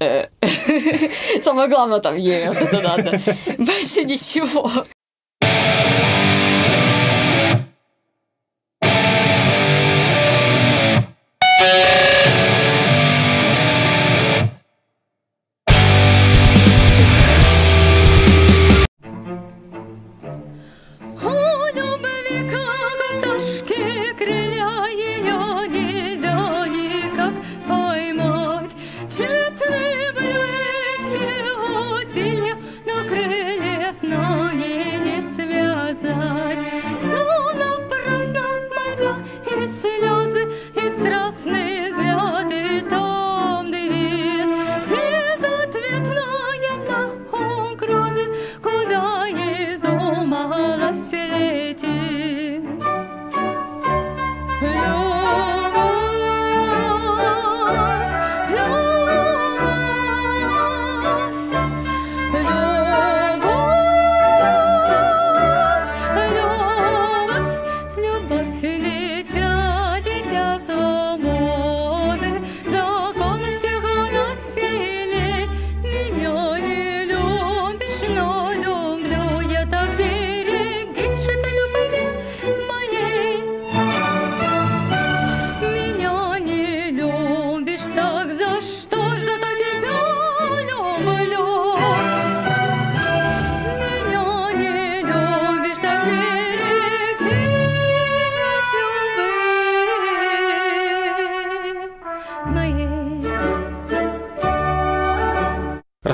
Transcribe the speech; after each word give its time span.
Э, 0.00 0.28
самое 1.42 1.68
главное 1.68 2.00
там 2.00 2.16
ей 2.16 2.44
это 2.44 2.80
надо. 2.80 3.20
Больше 3.58 4.04
ничего. 4.04 4.70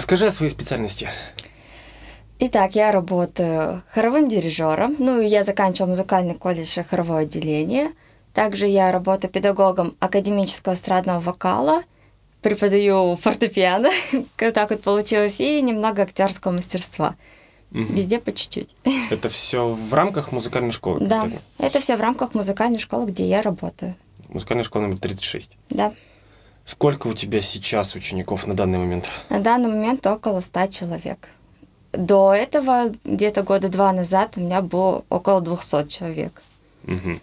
Расскажи 0.07 0.27
о 0.27 0.31
своей 0.31 0.51
специальности. 0.51 1.09
Итак, 2.39 2.77
я 2.77 2.93
работаю 2.93 3.83
хоровым 3.91 4.29
дирижером. 4.29 4.95
Ну, 5.01 5.21
я 5.21 5.43
заканчивала 5.43 5.89
музыкальный 5.89 6.35
колледж 6.35 6.81
хоровое 6.89 7.23
отделение. 7.23 7.91
Также 8.33 8.69
я 8.69 8.93
работаю 8.93 9.33
педагогом 9.33 9.97
академического 9.99 10.75
эстрадного 10.75 11.19
вокала, 11.19 11.83
преподаю 12.41 13.17
фортепиано, 13.17 13.91
так 14.37 14.71
вот 14.71 14.83
получилось, 14.83 15.41
и 15.41 15.61
немного 15.61 16.03
актерского 16.03 16.53
мастерства. 16.53 17.17
Угу. 17.73 17.93
Везде 17.93 18.21
по 18.21 18.31
чуть-чуть. 18.31 18.77
Это 19.11 19.29
все 19.29 19.71
в 19.71 19.93
рамках 19.93 20.31
музыкальной 20.31 20.71
школы? 20.71 21.05
Да, 21.05 21.29
это 21.59 21.81
все 21.81 21.97
в 21.97 22.01
рамках 22.01 22.33
музыкальной 22.33 22.79
школы, 22.79 23.07
где 23.07 23.29
я 23.29 23.43
работаю. 23.43 23.97
Музыкальная 24.29 24.63
школа 24.63 24.83
номер 24.83 25.01
36? 25.01 25.57
Да. 25.71 25.93
Сколько 26.67 27.07
у 27.07 27.15
тебя 27.15 27.41
сейчас 27.41 27.95
учеников 27.95 28.47
на 28.49 28.55
данный 28.55 28.79
момент? 28.79 29.09
На 29.31 29.39
данный 29.39 29.69
момент 29.69 30.05
около 30.05 30.41
100 30.41 30.67
человек. 30.67 31.29
До 31.93 32.35
этого, 32.35 32.91
где-то 33.05 33.45
года 33.45 33.69
два 33.69 33.93
назад, 33.93 34.33
у 34.37 34.41
меня 34.41 34.63
было 34.63 35.05
около 35.09 35.41
200 35.41 35.87
человек. 35.87 36.43
Угу. 36.85 37.21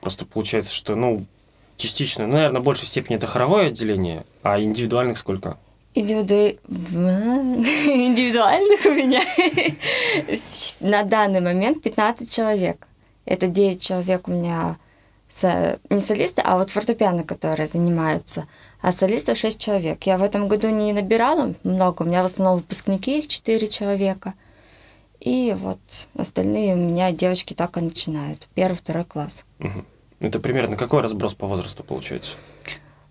Просто 0.00 0.26
получается, 0.26 0.74
что, 0.74 0.96
ну, 0.96 1.24
частично, 1.76 2.26
ну, 2.26 2.32
наверное, 2.32 2.60
в 2.60 2.64
большей 2.64 2.88
степени 2.88 3.16
это 3.16 3.28
хоровое 3.28 3.68
отделение, 3.68 4.24
а 4.42 4.60
индивидуальных 4.60 5.18
сколько? 5.18 5.56
Индивиду... 5.94 6.34
Индивидуальных 6.68 8.84
у 8.84 8.90
меня 8.90 9.22
на 10.80 11.04
данный 11.04 11.40
момент 11.40 11.82
15 11.82 12.34
человек. 12.34 12.88
Это 13.26 13.46
9 13.46 13.80
человек 13.80 14.26
у 14.26 14.32
меня 14.32 14.76
не 15.42 16.00
солисты, 16.00 16.40
а 16.42 16.56
вот 16.56 16.70
фортепиано, 16.70 17.24
которые 17.24 17.66
занимаются. 17.66 18.46
А 18.80 18.92
солистов 18.92 19.36
6 19.36 19.60
человек. 19.60 20.04
Я 20.04 20.18
в 20.18 20.22
этом 20.22 20.48
году 20.48 20.68
не 20.70 20.92
набирала 20.92 21.54
много, 21.62 22.02
у 22.02 22.06
меня 22.06 22.22
в 22.22 22.26
основном 22.26 22.58
выпускники, 22.58 23.18
их 23.18 23.28
4 23.28 23.68
человека. 23.68 24.34
И 25.20 25.54
вот 25.58 25.78
остальные 26.16 26.74
у 26.74 26.78
меня 26.78 27.10
девочки 27.10 27.54
так 27.54 27.76
и 27.76 27.80
начинают. 27.80 28.48
Первый, 28.54 28.76
второй 28.76 29.04
класс. 29.04 29.44
Угу. 29.60 29.84
Это 30.20 30.40
примерно 30.40 30.76
какой 30.76 31.02
разброс 31.02 31.34
по 31.34 31.46
возрасту 31.46 31.84
получается? 31.84 32.32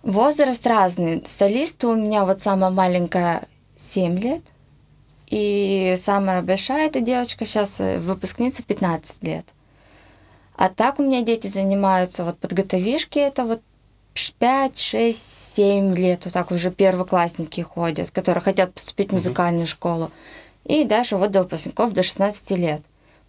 Возраст 0.02 0.66
разный. 0.66 1.24
Солисты 1.26 1.88
у 1.88 1.96
меня 1.96 2.26
вот 2.26 2.40
самая 2.40 2.72
маленькая 2.72 3.48
7 3.76 4.18
лет. 4.18 4.42
И 5.28 5.96
самая 5.98 6.42
большая 6.42 6.88
эта 6.88 7.02
девочка 7.02 7.46
сейчас 7.46 7.80
э, 7.80 7.98
выпускница 7.98 8.64
15 8.64 9.24
лет. 9.24 9.46
А 10.56 10.70
так 10.70 11.00
у 11.00 11.04
меня 11.04 11.22
дети 11.22 11.48
занимаются 11.48 12.24
вот 12.24 12.38
подготовишки, 12.38 13.20
это 13.20 13.44
вот 13.44 13.62
5, 14.40 14.80
6, 14.80 15.56
7 15.56 15.96
лет, 15.96 16.26
вот 16.26 16.34
так 16.34 16.52
уже 16.52 16.72
первоклассники 16.72 17.62
ходят, 17.62 18.12
которые 18.12 18.42
хотят 18.42 18.74
поступить 18.74 19.10
в 19.10 19.14
музыкальную 19.14 19.68
школу. 19.68 20.12
И 20.66 20.86
дальше 20.86 21.18
вот 21.18 21.32
до 21.32 21.44
выпускников 21.44 21.94
до 21.94 22.04
16 22.04 22.52
лет. 22.52 22.82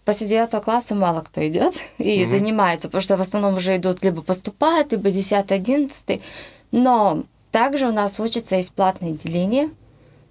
После 0.05 0.27
9 0.27 0.63
класса 0.63 0.95
мало 0.95 1.21
кто 1.21 1.45
идет 1.45 1.73
и 1.97 2.23
угу. 2.23 2.31
занимается, 2.31 2.87
потому 2.87 3.01
что 3.01 3.17
в 3.17 3.21
основном 3.21 3.55
уже 3.55 3.75
идут 3.75 4.03
либо 4.03 4.21
поступают, 4.21 4.93
либо 4.93 5.11
10, 5.11 5.51
11. 5.51 6.21
Но 6.71 7.23
также 7.51 7.87
у 7.87 7.91
нас 7.91 8.19
учится 8.19 8.55
есть 8.55 8.73
платное 8.73 9.11
отделение, 9.11 9.69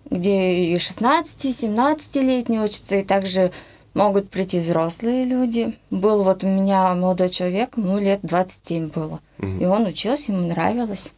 где 0.09 0.73
и 0.73 0.79
16, 0.79 1.45
17-летние 1.45 2.65
учатся, 2.65 2.97
и 2.97 3.05
также 3.05 3.53
могут 3.97 4.31
прийти 4.31 4.59
взрослые 4.59 5.25
люди. 5.25 5.75
Был 5.91 6.23
вот 6.23 6.45
у 6.45 6.49
меня 6.49 6.95
молодой 6.95 7.31
человек, 7.31 7.77
ему 7.77 7.99
лет 7.99 8.21
27 8.23 8.89
было. 8.89 9.21
Угу. 9.39 9.47
И 9.47 9.65
он 9.65 9.87
учился, 9.87 10.33
ему 10.33 10.47
нравилось. 10.47 11.15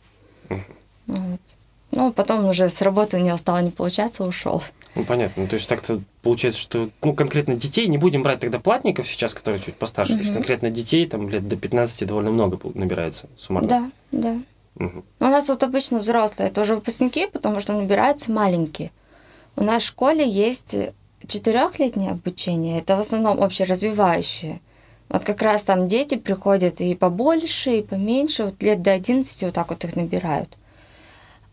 Угу. 0.48 0.60
Вот. 1.08 1.40
Ну, 1.90 2.12
потом 2.12 2.46
уже 2.46 2.68
с 2.68 2.80
работы 2.80 3.16
у 3.16 3.20
него 3.20 3.36
стало 3.36 3.58
не 3.58 3.70
получаться, 3.70 4.24
ушел. 4.24 4.62
Ну, 4.94 5.04
понятно. 5.04 5.42
Ну, 5.42 5.48
то 5.48 5.54
есть 5.56 5.68
так-то 5.68 6.00
получается, 6.22 6.60
что 6.60 6.88
ну, 7.02 7.14
конкретно 7.14 7.56
детей, 7.56 7.88
не 7.88 7.98
будем 7.98 8.22
брать 8.22 8.40
тогда 8.40 8.60
платников 8.60 9.08
сейчас, 9.08 9.34
которые 9.34 9.60
чуть 9.60 9.74
постарше, 9.74 10.12
угу. 10.12 10.20
то 10.20 10.24
есть 10.24 10.34
конкретно 10.34 10.70
детей 10.70 11.06
там 11.06 11.28
лет 11.28 11.48
до 11.48 11.56
15 11.56 12.06
довольно 12.06 12.30
много 12.30 12.58
набирается 12.74 13.26
суммарно. 13.36 13.68
Да, 13.68 13.90
да. 14.12 14.84
Угу. 14.84 15.04
У 15.20 15.24
нас 15.24 15.48
вот 15.48 15.62
обычно 15.64 15.98
взрослые 15.98 16.50
тоже 16.50 16.76
выпускники, 16.76 17.26
потому 17.26 17.58
что 17.58 17.72
набираются 17.72 18.30
маленькие. 18.30 18.92
У 19.56 19.64
нас 19.64 19.82
в 19.82 19.86
школе 19.86 20.28
есть 20.28 20.76
четырехлетнее 21.28 22.10
обучение, 22.12 22.80
это 22.80 22.96
в 22.96 23.00
основном 23.00 23.42
общеразвивающее. 23.42 24.60
Вот 25.08 25.24
как 25.24 25.40
раз 25.42 25.62
там 25.62 25.88
дети 25.88 26.16
приходят 26.16 26.80
и 26.80 26.94
побольше, 26.94 27.78
и 27.78 27.82
поменьше, 27.82 28.44
вот 28.44 28.62
лет 28.62 28.82
до 28.82 28.92
11 28.92 29.42
вот 29.44 29.54
так 29.54 29.70
вот 29.70 29.84
их 29.84 29.96
набирают. 29.96 30.56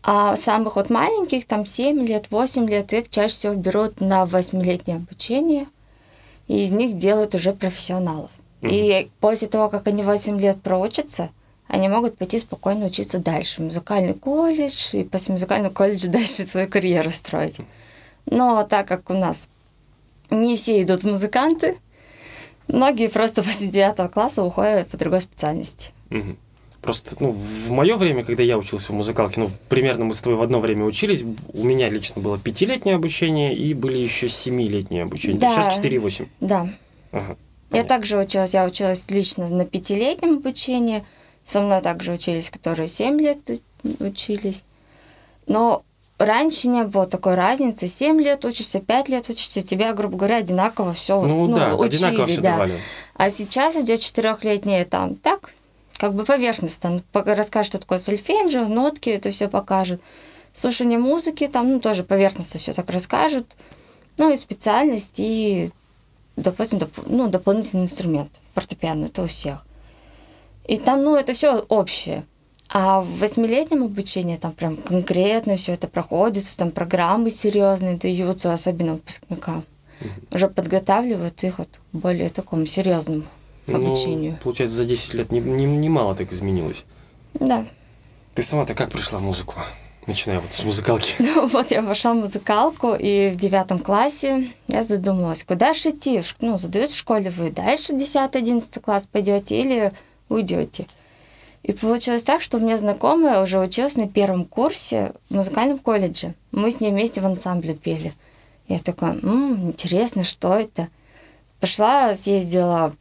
А 0.02 0.36
самых 0.36 0.76
вот 0.76 0.90
маленьких, 0.90 1.46
там 1.46 1.64
7 1.64 2.00
лет, 2.06 2.26
8 2.30 2.68
лет, 2.68 2.92
их 2.92 3.08
чаще 3.08 3.34
всего 3.34 3.54
берут 3.54 4.00
на 4.00 4.24
8-летнее 4.24 4.98
обучение, 4.98 5.66
и 6.48 6.62
из 6.62 6.70
них 6.70 6.96
делают 6.96 7.34
уже 7.34 7.52
профессионалов. 7.52 8.30
Mm-hmm. 8.60 8.68
И 8.70 9.10
после 9.20 9.48
того, 9.48 9.68
как 9.68 9.86
они 9.88 10.02
8 10.02 10.38
лет 10.40 10.60
проучатся, 10.62 11.30
они 11.66 11.88
могут 11.88 12.16
пойти 12.16 12.38
спокойно 12.38 12.86
учиться 12.86 13.18
дальше, 13.18 13.60
в 13.60 13.64
музыкальный 13.64 14.14
колледж, 14.14 14.94
и 14.94 15.02
после 15.02 15.32
музыкального 15.32 15.72
колледжа 15.72 16.08
дальше 16.10 16.44
свою 16.44 16.68
карьеру 16.68 17.10
строить. 17.10 17.58
Но 18.26 18.62
так 18.64 18.86
как 18.86 19.10
у 19.10 19.14
нас 19.14 19.48
не 20.30 20.56
все 20.56 20.82
идут 20.82 21.02
в 21.02 21.06
музыканты. 21.06 21.76
Многие 22.68 23.08
просто 23.08 23.42
после 23.44 23.66
девятого 23.68 24.08
класса 24.08 24.42
уходят 24.42 24.88
по 24.88 24.96
другой 24.96 25.20
специальности. 25.20 25.90
Угу. 26.10 26.36
Просто, 26.82 27.16
ну, 27.18 27.30
в 27.30 27.72
мое 27.72 27.96
время, 27.96 28.24
когда 28.24 28.44
я 28.44 28.56
учился 28.56 28.92
в 28.92 28.94
музыкалке, 28.94 29.40
ну, 29.40 29.50
примерно 29.68 30.04
мы 30.04 30.14
с 30.14 30.20
тобой 30.20 30.38
в 30.38 30.42
одно 30.42 30.60
время 30.60 30.84
учились, 30.84 31.24
у 31.52 31.64
меня 31.64 31.88
лично 31.88 32.22
было 32.22 32.38
пятилетнее 32.38 32.94
обучение 32.94 33.56
и 33.56 33.74
были 33.74 33.98
еще 33.98 34.28
семилетние 34.28 35.02
обучения. 35.02 35.40
Да. 35.40 35.52
Сейчас 35.52 35.78
4,8. 35.78 36.28
Да. 36.40 36.68
Ага, 37.10 37.36
я 37.70 37.84
также 37.84 38.18
училась, 38.18 38.54
я 38.54 38.64
училась 38.64 39.10
лично 39.10 39.48
на 39.48 39.64
пятилетнем 39.64 40.36
обучении, 40.36 41.04
со 41.44 41.60
мной 41.60 41.82
также 41.82 42.12
учились, 42.12 42.50
которые 42.50 42.88
семь 42.88 43.20
лет 43.20 43.38
учились. 44.00 44.64
Но 45.46 45.84
раньше 46.18 46.68
не 46.68 46.84
было 46.84 47.06
такой 47.06 47.34
разницы. 47.34 47.88
7 47.88 48.20
лет 48.20 48.44
учишься, 48.44 48.80
5 48.80 49.08
лет 49.08 49.28
учишься, 49.28 49.62
тебя, 49.62 49.92
грубо 49.92 50.16
говоря, 50.16 50.36
одинаково 50.36 50.94
все 50.94 51.20
ну, 51.20 51.46
ну, 51.46 51.56
да, 51.56 51.74
учили, 51.74 51.96
одинаково 51.96 52.26
все 52.26 52.40
да. 52.40 52.52
давали. 52.52 52.80
А 53.14 53.30
сейчас 53.30 53.76
идет 53.76 54.00
четырехлетнее 54.00 54.84
там 54.84 55.14
так, 55.16 55.52
как 55.96 56.14
бы 56.14 56.24
поверхностно. 56.24 57.02
Расскажет, 57.12 57.72
что 57.72 57.78
такое 57.78 57.98
сольфеджио, 57.98 58.66
нотки, 58.66 59.10
это 59.10 59.30
все 59.30 59.48
покажет. 59.48 60.00
Слушание 60.54 60.98
музыки 60.98 61.46
там, 61.48 61.70
ну, 61.70 61.80
тоже 61.80 62.02
поверхностно 62.02 62.58
все 62.58 62.72
так 62.72 62.90
расскажут. 62.90 63.56
Ну, 64.18 64.32
и 64.32 64.36
специальность, 64.36 65.16
и, 65.18 65.70
допустим, 66.36 66.78
доп, 66.78 66.90
ну, 67.04 67.28
дополнительный 67.28 67.84
инструмент, 67.84 68.30
фортепиано, 68.54 69.06
это 69.06 69.22
у 69.22 69.26
всех. 69.26 69.66
И 70.66 70.78
там, 70.78 71.02
ну, 71.02 71.14
это 71.14 71.34
все 71.34 71.58
общее. 71.68 72.24
А 72.68 73.00
в 73.00 73.18
восьмилетнем 73.18 73.84
обучении 73.84 74.36
там 74.36 74.52
прям 74.52 74.76
конкретно 74.76 75.56
все 75.56 75.72
это 75.72 75.86
проходится, 75.88 76.56
там 76.56 76.70
программы 76.70 77.30
серьезные 77.30 77.96
даются, 77.96 78.52
особенно 78.52 78.94
выпускникам. 78.94 79.64
Уже 80.30 80.48
подготавливают 80.48 81.42
их 81.44 81.58
вот 81.58 81.68
к 81.92 81.96
более 81.96 82.28
такому 82.28 82.66
серьезному 82.66 83.22
ну, 83.66 83.76
обучению. 83.76 84.38
Получается, 84.42 84.76
за 84.76 84.84
10 84.84 85.14
лет 85.14 85.32
немало 85.32 85.56
не, 85.56 85.64
не, 85.64 85.88
не 85.88 86.14
так 86.14 86.32
изменилось. 86.32 86.84
Да. 87.34 87.66
Ты 88.34 88.42
сама-то 88.42 88.74
как 88.74 88.90
пришла 88.90 89.18
в 89.18 89.22
музыку? 89.22 89.54
Начиная 90.06 90.40
вот 90.40 90.52
с 90.52 90.62
музыкалки. 90.62 91.14
Ну 91.18 91.48
вот 91.48 91.70
я 91.70 91.82
пошла 91.82 92.12
в 92.12 92.18
музыкалку, 92.18 92.94
и 92.94 93.30
в 93.30 93.36
девятом 93.36 93.78
классе 93.78 94.48
я 94.68 94.84
задумалась, 94.84 95.42
куда 95.42 95.74
же 95.74 95.90
идти? 95.90 96.22
Ну, 96.40 96.56
задают 96.56 96.90
в 96.90 96.96
школе 96.96 97.30
вы 97.30 97.50
дальше 97.50 97.92
10-11 97.92 98.80
класс 98.80 99.08
пойдете 99.10 99.60
или 99.60 99.92
уйдете. 100.28 100.86
И 101.66 101.72
получилось 101.72 102.22
так, 102.22 102.42
что 102.42 102.58
у 102.58 102.60
меня 102.60 102.76
знакомая 102.76 103.42
уже 103.42 103.58
училась 103.58 103.96
на 103.96 104.06
первом 104.08 104.44
курсе 104.44 105.12
в 105.28 105.34
музыкальном 105.34 105.78
колледже. 105.78 106.34
Мы 106.52 106.70
с 106.70 106.78
ней 106.78 106.92
вместе 106.92 107.20
в 107.20 107.26
ансамбле 107.26 107.74
пели. 107.74 108.14
Я 108.68 108.78
такая, 108.78 109.14
м-м, 109.14 109.70
интересно, 109.70 110.22
что 110.22 110.54
это? 110.54 110.86
Пошла, 111.58 112.14
съездила 112.14 112.94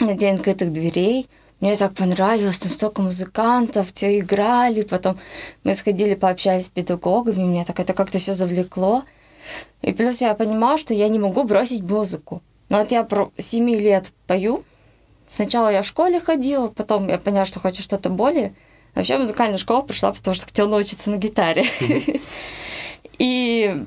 на 0.00 0.12
день 0.12 0.34
открытых 0.34 0.70
дверей. 0.70 1.30
Мне 1.60 1.76
так 1.76 1.94
понравилось, 1.94 2.58
там 2.58 2.72
столько 2.72 3.00
музыкантов, 3.00 3.90
все 3.90 4.18
играли. 4.18 4.82
Потом 4.82 5.18
мы 5.62 5.72
сходили, 5.72 6.14
пообщались 6.14 6.66
с 6.66 6.68
педагогами, 6.68 7.42
меня 7.42 7.64
так 7.64 7.80
это 7.80 7.94
как-то 7.94 8.18
все 8.18 8.34
завлекло. 8.34 9.04
И 9.80 9.94
плюс 9.94 10.20
я 10.20 10.34
понимала, 10.34 10.76
что 10.76 10.92
я 10.92 11.08
не 11.08 11.18
могу 11.18 11.44
бросить 11.44 11.80
музыку. 11.80 12.42
Но 12.68 12.80
вот 12.80 12.90
я 12.90 13.02
про 13.02 13.30
7 13.38 13.66
лет 13.70 14.12
пою, 14.26 14.62
Сначала 15.26 15.68
я 15.70 15.82
в 15.82 15.86
школе 15.86 16.20
ходила, 16.20 16.68
потом 16.68 17.08
я 17.08 17.18
поняла, 17.18 17.44
что 17.44 17.60
хочу 17.60 17.82
что-то 17.82 18.10
более. 18.10 18.54
Вообще 18.94 19.16
в 19.16 19.20
музыкальную 19.20 19.58
школу 19.58 19.82
пришла, 19.82 20.12
потому 20.12 20.34
что 20.34 20.46
хотела 20.46 20.68
научиться 20.68 21.10
на 21.10 21.16
гитаре. 21.16 21.64
И 23.18 23.84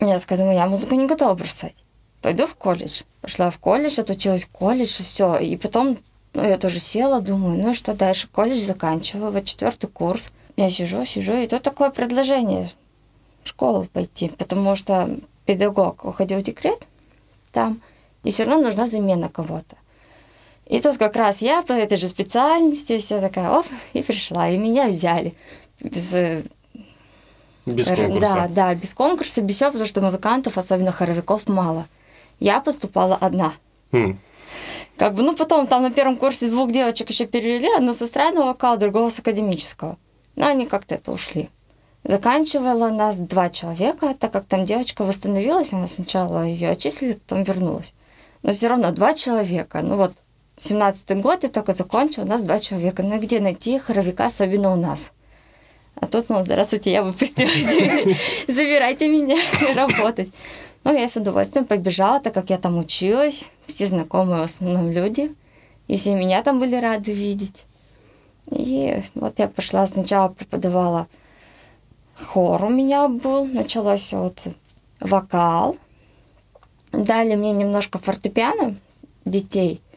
я 0.00 0.18
такая 0.18 0.38
думаю, 0.38 0.56
я 0.56 0.66
музыку 0.66 0.94
не 0.94 1.06
готова 1.06 1.34
бросать. 1.34 1.76
Пойду 2.20 2.46
в 2.46 2.54
колледж. 2.54 3.02
Пошла 3.20 3.50
в 3.50 3.58
колледж, 3.58 4.00
отучилась 4.00 4.44
в 4.44 4.48
колледж, 4.48 5.00
и 5.00 5.02
все. 5.02 5.36
И 5.38 5.56
потом, 5.56 5.98
ну, 6.34 6.42
я 6.42 6.58
тоже 6.58 6.80
села, 6.80 7.20
думаю, 7.20 7.58
ну 7.58 7.74
что 7.74 7.94
дальше? 7.94 8.28
Колледж 8.28 8.60
заканчиваю, 8.60 9.32
вот 9.32 9.44
четвертый 9.44 9.88
курс. 9.88 10.32
Я 10.56 10.70
сижу, 10.70 11.04
сижу, 11.04 11.34
и 11.34 11.46
тут 11.46 11.62
такое 11.62 11.90
предложение 11.90 12.70
в 13.42 13.48
школу 13.48 13.86
пойти, 13.92 14.28
потому 14.28 14.76
что 14.76 15.08
педагог 15.46 16.04
уходил 16.04 16.38
в 16.38 16.42
декрет 16.42 16.86
там, 17.52 17.80
и 18.22 18.30
все 18.30 18.44
равно 18.44 18.64
нужна 18.64 18.86
замена 18.86 19.28
кого-то. 19.28 19.76
И 20.72 20.80
тут 20.80 20.96
как 20.96 21.16
раз 21.16 21.42
я 21.42 21.60
по 21.60 21.74
этой 21.74 21.98
же 21.98 22.08
специальности, 22.08 22.96
все 22.96 23.20
такая, 23.20 23.50
оп, 23.50 23.66
и 23.92 24.00
пришла, 24.00 24.48
и 24.48 24.56
меня 24.56 24.86
взяли. 24.86 25.34
Без, 25.80 26.14
э, 26.14 26.44
без 27.66 27.88
конкурса. 27.88 28.34
Да, 28.34 28.48
да, 28.48 28.74
без 28.74 28.94
конкурса, 28.94 29.42
без 29.42 29.56
всего, 29.56 29.72
потому 29.72 29.86
что 29.86 30.00
музыкантов, 30.00 30.56
особенно 30.56 30.90
хоровиков, 30.90 31.46
мало. 31.46 31.88
Я 32.40 32.62
поступала 32.62 33.16
одна. 33.16 33.52
Хм. 33.92 34.18
Как 34.96 35.12
бы, 35.12 35.22
ну, 35.22 35.36
потом 35.36 35.66
там 35.66 35.82
на 35.82 35.90
первом 35.90 36.16
курсе 36.16 36.48
двух 36.48 36.72
девочек 36.72 37.10
еще 37.10 37.26
перевели, 37.26 37.68
одну 37.76 37.92
с 37.92 38.00
эстрадного 38.00 38.46
вокала, 38.46 38.78
другого 38.78 39.10
с 39.10 39.18
академического. 39.18 39.98
Но 40.36 40.46
они 40.46 40.64
как-то 40.64 40.94
это 40.94 41.12
ушли. 41.12 41.50
Заканчивала 42.02 42.88
нас 42.88 43.18
два 43.18 43.50
человека, 43.50 44.16
так 44.18 44.32
как 44.32 44.46
там 44.46 44.64
девочка 44.64 45.04
восстановилась, 45.04 45.74
она 45.74 45.86
сначала 45.86 46.46
ее 46.46 46.70
отчислили, 46.70 47.12
потом 47.12 47.42
вернулась. 47.42 47.92
Но 48.42 48.52
все 48.52 48.68
равно 48.68 48.90
два 48.90 49.12
человека. 49.12 49.82
Ну 49.82 49.98
вот 49.98 50.12
17 50.58 51.20
год, 51.20 51.42
я 51.42 51.48
только 51.48 51.72
закончил, 51.72 52.22
у 52.22 52.26
нас 52.26 52.42
два 52.42 52.58
человека. 52.60 53.02
Ну 53.02 53.16
и 53.16 53.18
где 53.18 53.40
найти 53.40 53.78
хоровика, 53.78 54.26
особенно 54.26 54.72
у 54.72 54.76
нас? 54.76 55.12
А 55.94 56.06
тут, 56.06 56.28
ну, 56.28 56.40
здравствуйте, 56.40 56.92
я 56.92 57.02
выпустилась, 57.02 58.16
забирайте 58.48 59.08
меня 59.08 59.36
работать. 59.74 60.30
Ну, 60.84 60.96
я 60.96 61.06
с 61.06 61.16
удовольствием 61.16 61.64
побежала, 61.66 62.18
так 62.18 62.34
как 62.34 62.50
я 62.50 62.58
там 62.58 62.78
училась, 62.78 63.50
все 63.66 63.86
знакомые 63.86 64.40
в 64.40 64.44
основном 64.44 64.90
люди, 64.90 65.34
и 65.86 65.96
все 65.96 66.14
меня 66.14 66.42
там 66.42 66.58
были 66.58 66.76
рады 66.76 67.12
видеть. 67.12 67.64
И 68.50 69.02
вот 69.14 69.38
я 69.38 69.48
пошла, 69.48 69.86
сначала 69.86 70.28
преподавала 70.28 71.06
хор 72.16 72.64
у 72.64 72.68
меня 72.68 73.08
был, 73.08 73.46
началось 73.46 74.12
вот 74.12 74.48
вокал, 75.00 75.76
дали 76.92 77.36
мне 77.36 77.52
немножко 77.52 77.98
фортепиано 77.98 78.76
детей– 79.24 79.80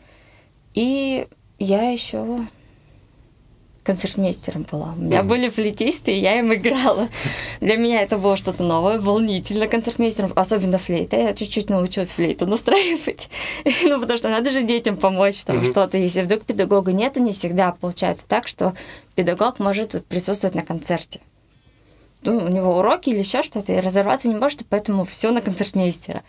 и 0.76 1.28
я 1.58 1.90
еще 1.90 2.40
концертмейстером 3.86 4.66
была. 4.70 4.94
У 4.94 5.02
меня 5.02 5.20
mm. 5.20 5.24
были 5.24 5.48
флейтисты, 5.48 6.12
и 6.12 6.20
я 6.20 6.40
им 6.40 6.54
играла. 6.54 7.08
Для 7.62 7.78
меня 7.78 8.02
это 8.02 8.18
было 8.18 8.36
что-то 8.36 8.64
новое, 8.64 9.00
волнительно 9.00 9.68
концертмейстером, 9.68 10.34
особенно 10.36 10.80
флейта. 10.80 11.18
Я 11.18 11.34
чуть-чуть 11.34 11.70
научилась 11.70 12.12
флейту 12.12 12.48
настраивать. 12.48 13.30
ну, 13.84 14.02
потому 14.02 14.18
что 14.18 14.30
надо 14.30 14.50
же 14.50 14.64
детям 14.64 14.98
помочь, 14.98 15.44
там 15.44 15.60
mm-hmm. 15.60 15.72
что-то. 15.72 15.98
Если 15.98 16.22
вдруг 16.24 16.46
педагога 16.46 16.92
нет, 16.94 17.16
не 17.18 17.32
всегда 17.32 17.72
получается 17.72 18.28
так, 18.28 18.48
что 18.48 18.74
педагог 19.14 19.60
может 19.60 20.04
присутствовать 20.08 20.56
на 20.56 20.64
концерте. 20.64 21.20
Ну, 22.24 22.38
у 22.38 22.48
него 22.48 22.80
уроки 22.80 23.12
или 23.12 23.20
еще 23.20 23.44
что-то, 23.44 23.72
и 23.72 23.80
разорваться 23.80 24.28
не 24.28 24.36
может, 24.36 24.62
и 24.62 24.66
поэтому 24.68 25.06
все 25.06 25.30
на 25.30 25.42
концертмейстера. 25.42 26.24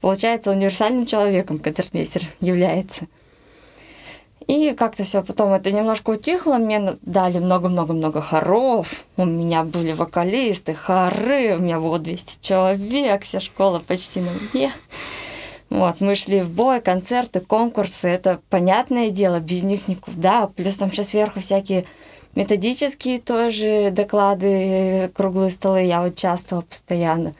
Получается, 0.00 0.52
универсальным 0.52 1.06
человеком 1.06 1.58
концертмейстер 1.58 2.22
является. 2.40 3.08
И 4.46 4.72
как-то 4.72 5.04
все 5.04 5.22
потом 5.22 5.52
это 5.52 5.70
немножко 5.70 6.10
утихло, 6.10 6.56
мне 6.56 6.96
дали 7.02 7.38
много-много-много 7.38 8.20
хоров, 8.20 9.04
у 9.16 9.24
меня 9.24 9.62
были 9.62 9.92
вокалисты, 9.92 10.74
хоры, 10.74 11.56
у 11.56 11.60
меня 11.60 11.78
было 11.78 11.98
200 11.98 12.42
человек, 12.42 13.22
вся 13.22 13.38
школа 13.38 13.80
почти 13.86 14.20
на 14.20 14.30
мне. 14.52 14.72
Вот, 15.68 16.00
мы 16.00 16.16
шли 16.16 16.40
в 16.40 16.50
бой, 16.50 16.80
концерты, 16.80 17.40
конкурсы, 17.40 18.08
это 18.08 18.40
понятное 18.50 19.10
дело, 19.10 19.38
без 19.38 19.62
них 19.62 19.86
никуда. 19.86 20.48
Плюс 20.48 20.78
там 20.78 20.90
еще 20.90 21.04
сверху 21.04 21.38
всякие 21.38 21.84
методические 22.34 23.20
тоже 23.20 23.90
доклады, 23.92 25.10
круглые 25.14 25.50
столы, 25.50 25.82
я 25.82 26.02
участвовала 26.02 26.64
постоянно. 26.64 27.34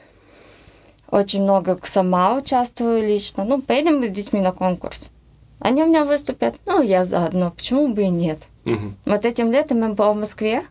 Очень 1.09 1.43
много 1.43 1.77
сама 1.83 2.35
участвую 2.35 3.05
лично. 3.05 3.43
Ну, 3.43 3.61
поедем 3.61 3.99
мы 3.99 4.07
с 4.07 4.11
детьми 4.11 4.39
на 4.39 4.53
конкурс. 4.53 5.11
Они 5.61 5.83
у 5.83 5.87
меня 5.87 6.03
выступят, 6.03 6.55
ну, 6.65 6.81
я 6.81 7.03
заодно, 7.03 7.51
почему 7.51 7.87
бы 7.87 8.03
и 8.03 8.09
нет. 8.09 8.39
Угу. 8.65 8.93
Вот 9.05 9.25
этим 9.25 9.51
летом 9.51 9.81
я 9.81 9.89
была 9.89 10.13
в 10.13 10.17
Москве, 10.17 10.63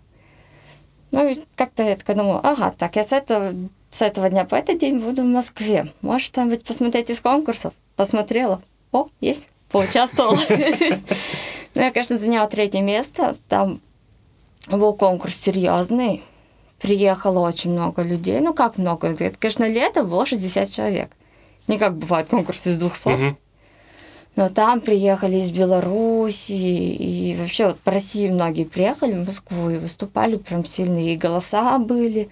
ну, 1.13 1.29
и 1.29 1.39
как-то 1.57 1.83
я 1.83 1.97
такая 1.97 2.17
думала, 2.17 2.41
ага, 2.43 2.75
так, 2.77 2.97
я 2.97 3.05
с 3.05 3.13
этого, 3.13 3.53
с 3.89 4.03
этого 4.03 4.29
дня 4.29 4.45
по 4.45 4.57
этот 4.57 4.79
день 4.79 4.99
буду 4.99 5.23
в 5.23 5.27
Москве. 5.27 5.89
Может, 6.03 6.27
что-нибудь 6.27 6.65
посмотреть 6.65 7.11
из 7.11 7.21
конкурсов? 7.21 7.73
Посмотрела. 7.97 8.63
О, 8.93 9.09
есть, 9.21 9.49
поучаствовала. 9.71 10.39
Ну, 11.73 11.83
я, 11.83 11.93
конечно, 11.93 12.19
заняла 12.19 12.49
третье 12.49 12.81
место. 12.81 13.37
Там 13.49 13.81
был 14.67 14.93
конкурс 14.93 15.37
серьезный. 15.37 16.21
Приехало 16.81 17.47
очень 17.47 17.71
много 17.71 18.03
людей. 18.03 18.41
Ну, 18.41 18.53
как 18.55 18.77
много? 18.77 19.07
Это, 19.07 19.39
конечно, 19.39 19.69
лето 19.69 20.03
было 20.03 20.27
60 20.27 20.69
человек. 20.69 21.13
Не 21.69 21.79
как 21.79 21.97
бывает 21.97 22.29
конкурс 22.29 22.67
из 22.67 22.81
200. 22.81 23.37
Но 24.37 24.49
там 24.49 24.81
приехали 24.81 25.37
из 25.37 25.51
Беларуси, 25.51 26.53
и 26.53 27.37
вообще 27.39 27.67
вот 27.67 27.81
по 27.81 27.91
России 27.91 28.29
многие 28.29 28.65
приехали 28.65 29.13
в 29.13 29.27
Москву 29.27 29.71
и 29.71 29.79
выступали 29.79 30.37
прям 30.37 30.65
сильные. 30.65 31.15
И 31.15 31.17
голоса 31.17 31.79
были, 31.79 32.31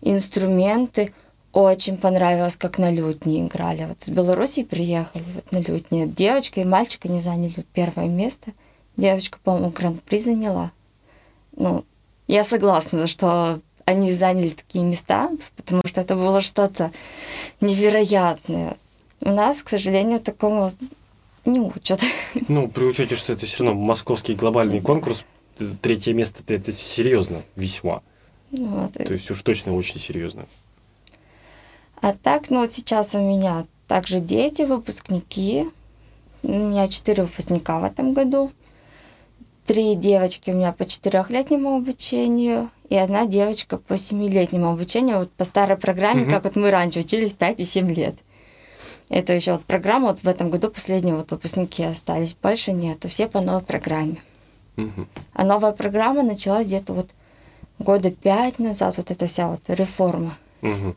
инструменты. 0.00 1.12
Очень 1.52 1.98
понравилось, 1.98 2.56
как 2.56 2.78
на 2.78 2.90
лютне 2.90 3.42
играли. 3.42 3.84
Вот 3.84 4.00
с 4.00 4.08
Беларуси 4.08 4.62
приехали 4.62 5.24
вот 5.34 5.52
на 5.52 5.58
лютне. 5.58 6.06
Девочка 6.06 6.60
и 6.60 6.64
мальчик, 6.64 7.04
они 7.04 7.20
заняли 7.20 7.66
первое 7.74 8.06
место. 8.06 8.52
Девочка, 8.96 9.38
по-моему, 9.42 9.70
гран-при 9.70 10.18
заняла. 10.18 10.70
Ну, 11.56 11.84
я 12.26 12.44
согласна, 12.44 13.06
что 13.06 13.60
они 13.84 14.12
заняли 14.12 14.50
такие 14.50 14.84
места, 14.84 15.30
потому 15.56 15.82
что 15.84 16.00
это 16.00 16.14
было 16.14 16.40
что-то 16.40 16.90
невероятное. 17.60 18.76
У 19.20 19.30
нас, 19.30 19.62
к 19.62 19.68
сожалению, 19.68 20.20
такого 20.20 20.70
не 21.44 21.60
учат. 21.60 22.00
Ну, 22.48 22.68
при 22.68 22.84
учете, 22.84 23.16
что 23.16 23.32
это 23.32 23.46
все 23.46 23.64
равно 23.64 23.80
московский 23.80 24.34
глобальный 24.34 24.80
конкурс, 24.80 25.24
третье 25.80 26.12
место 26.14 26.42
это 26.52 26.72
серьезно 26.72 27.42
весьма. 27.56 28.02
Вот. 28.50 28.92
То 28.94 29.12
есть 29.12 29.30
уж 29.30 29.42
точно 29.42 29.74
очень 29.74 29.98
серьезно. 30.00 30.46
А 32.00 32.14
так, 32.14 32.50
ну 32.50 32.60
вот 32.60 32.72
сейчас 32.72 33.14
у 33.14 33.20
меня 33.20 33.66
также 33.86 34.20
дети, 34.20 34.62
выпускники. 34.62 35.68
У 36.42 36.48
меня 36.52 36.88
четыре 36.88 37.22
выпускника 37.22 37.78
в 37.78 37.84
этом 37.84 38.12
году. 38.12 38.50
Три 39.66 39.94
девочки 39.94 40.50
у 40.50 40.54
меня 40.54 40.72
по 40.72 40.84
четырехлетнему 40.84 41.76
обучению 41.76 42.68
и 42.88 42.96
одна 42.96 43.26
девочка 43.26 43.78
по 43.78 43.96
семилетнему 43.96 44.70
обучению. 44.72 45.20
Вот 45.20 45.30
по 45.30 45.44
старой 45.44 45.76
программе, 45.76 46.22
Мгм. 46.22 46.30
как 46.30 46.44
вот 46.44 46.56
мы 46.56 46.70
раньше 46.70 46.98
учились, 47.00 47.32
5 47.34 47.60
и 47.60 47.64
7 47.64 47.92
лет. 47.94 48.16
Это 49.12 49.34
еще 49.34 49.52
вот 49.52 49.64
программа, 49.64 50.08
вот 50.08 50.20
в 50.20 50.26
этом 50.26 50.48
году 50.50 50.70
последние 50.70 51.14
вот 51.14 51.30
выпускники 51.32 51.84
остались. 51.84 52.34
Больше 52.34 52.72
нету, 52.72 53.08
все 53.08 53.28
по 53.28 53.42
новой 53.42 53.60
программе. 53.60 54.22
Мгм. 54.76 55.06
А 55.34 55.44
новая 55.44 55.72
программа 55.72 56.22
началась 56.22 56.66
где-то 56.66 56.94
вот 56.94 57.10
года 57.78 58.10
пять 58.10 58.58
назад, 58.58 58.96
вот 58.96 59.10
эта 59.10 59.26
вся 59.26 59.48
вот 59.48 59.60
реформа. 59.68 60.38
Мгм. 60.62 60.96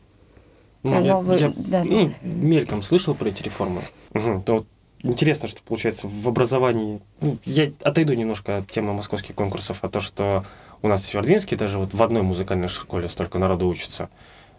Ну, 0.82 0.96
А 0.96 1.00
я, 1.00 1.12
новый- 1.12 1.38
я, 1.38 1.52
да, 1.54 1.84
ну, 1.84 2.06
да. 2.08 2.14
мельком 2.22 2.82
слышал 2.82 3.14
про 3.14 3.28
эти 3.28 3.42
реформы. 3.42 3.82
Мгм. 4.14 4.40
То 4.44 4.54
вот 4.54 4.66
интересно, 5.02 5.46
что 5.46 5.60
получается 5.62 6.08
в 6.08 6.26
образовании. 6.26 7.00
Ну, 7.20 7.36
я 7.44 7.70
отойду 7.82 8.14
немножко 8.14 8.56
от 8.56 8.66
темы 8.70 8.94
московских 8.94 9.34
конкурсов, 9.34 9.80
а 9.82 9.90
то, 9.90 10.00
что 10.00 10.42
у 10.80 10.88
нас 10.88 11.02
в 11.02 11.06
Свердлинске 11.06 11.54
даже 11.56 11.78
вот 11.78 11.92
в 11.92 12.02
одной 12.02 12.22
музыкальной 12.22 12.68
школе 12.68 13.10
столько 13.10 13.38
народу 13.38 13.68
учится. 13.68 14.08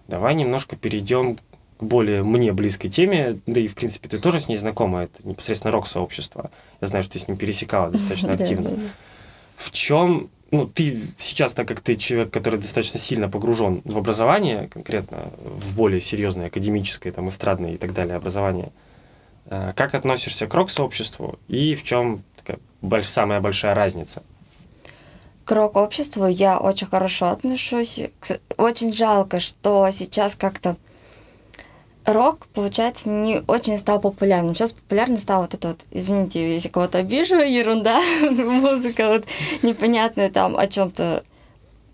Давай 0.07 0.35
немножко 0.35 0.75
перейдем 0.75 1.39
к 1.77 1.83
более 1.83 2.23
мне 2.23 2.53
близкой 2.53 2.89
теме, 2.89 3.39
да 3.45 3.59
и 3.61 3.67
в 3.67 3.75
принципе 3.75 4.09
ты 4.09 4.19
тоже 4.19 4.39
с 4.39 4.47
ней 4.47 4.57
знакома, 4.57 5.03
это 5.03 5.27
непосредственно 5.27 5.71
рок-сообщество. 5.71 6.49
Я 6.81 6.87
знаю, 6.87 7.03
что 7.03 7.13
ты 7.13 7.19
с 7.19 7.27
ним 7.27 7.37
пересекала 7.37 7.89
достаточно 7.91 8.31
активно. 8.33 8.71
В 9.55 9.71
чем, 9.71 10.29
ну, 10.51 10.65
ты 10.67 11.01
сейчас, 11.17 11.53
так 11.53 11.67
как 11.67 11.79
ты 11.79 11.95
человек, 11.95 12.31
который 12.31 12.59
достаточно 12.59 12.99
сильно 12.99 13.29
погружен 13.29 13.81
в 13.85 13.97
образование, 13.97 14.69
конкретно 14.71 15.29
в 15.39 15.75
более 15.75 16.01
серьезное 16.01 16.47
академическое, 16.47 17.13
там, 17.13 17.29
эстрадное 17.29 17.73
и 17.73 17.77
так 17.77 17.93
далее 17.93 18.15
образование, 18.15 18.71
э, 19.45 19.73
как 19.75 19.93
относишься 19.95 20.47
к 20.47 20.53
рок-сообществу 20.53 21.39
и 21.47 21.75
в 21.75 21.83
чем 21.83 22.23
такая 22.37 22.59
больш- 22.81 23.03
самая 23.07 23.39
большая 23.39 23.73
разница? 23.75 24.23
К 25.45 25.51
рок-обществу 25.53 26.25
я 26.27 26.57
очень 26.57 26.87
хорошо 26.87 27.29
отношусь. 27.29 28.01
Очень 28.57 28.91
жалко, 28.91 29.39
что 29.39 29.89
сейчас 29.91 30.35
как-то 30.35 30.75
рок, 32.07 32.47
получается, 32.47 33.09
не 33.09 33.43
очень 33.47 33.77
стал 33.77 33.99
популярным. 33.99 34.55
Сейчас 34.55 34.73
популярным 34.73 35.17
стал 35.17 35.41
вот 35.41 35.53
это 35.53 35.67
вот, 35.69 35.85
извините, 35.91 36.53
если 36.53 36.69
кого-то 36.69 36.99
обижу, 36.99 37.35
ерунда, 37.35 38.01
музыка 38.21 39.09
вот 39.09 39.25
непонятная 39.61 40.31
там 40.31 40.55
о 40.57 40.67
чем-то, 40.67 41.23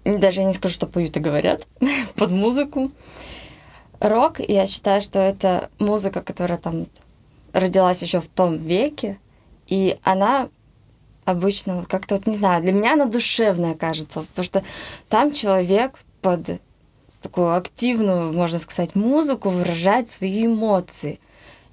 даже 0.05 0.41
я 0.41 0.48
не 0.48 0.53
скажу, 0.53 0.75
что 0.75 0.86
поют 0.86 1.17
и 1.17 1.20
говорят 1.20 1.67
под 2.15 2.32
музыку. 2.32 2.91
Рок, 4.00 4.39
я 4.39 4.67
считаю, 4.67 5.01
что 5.01 5.20
это 5.20 5.70
музыка, 5.79 6.22
которая 6.22 6.60
там 6.60 6.86
родилась 7.51 8.01
еще 8.01 8.22
в 8.22 8.27
том 8.27 8.58
веке, 8.58 9.17
и 9.67 9.98
она 10.03 10.50
обычно 11.25 11.86
как-то 11.88 12.15
вот 12.15 12.27
не 12.27 12.36
знаю, 12.36 12.62
для 12.62 12.72
меня 12.72 12.93
она 12.93 13.05
душевная 13.05 13.74
кажется, 13.74 14.22
потому 14.22 14.46
что 14.46 14.63
там 15.10 15.32
человек 15.32 16.00
под 16.22 16.60
такую 17.24 17.56
активную, 17.56 18.34
можно 18.34 18.60
сказать, 18.60 18.96
музыку 18.96 19.50
выражает 19.50 20.10
свои 20.10 20.46
эмоции. 20.46 21.20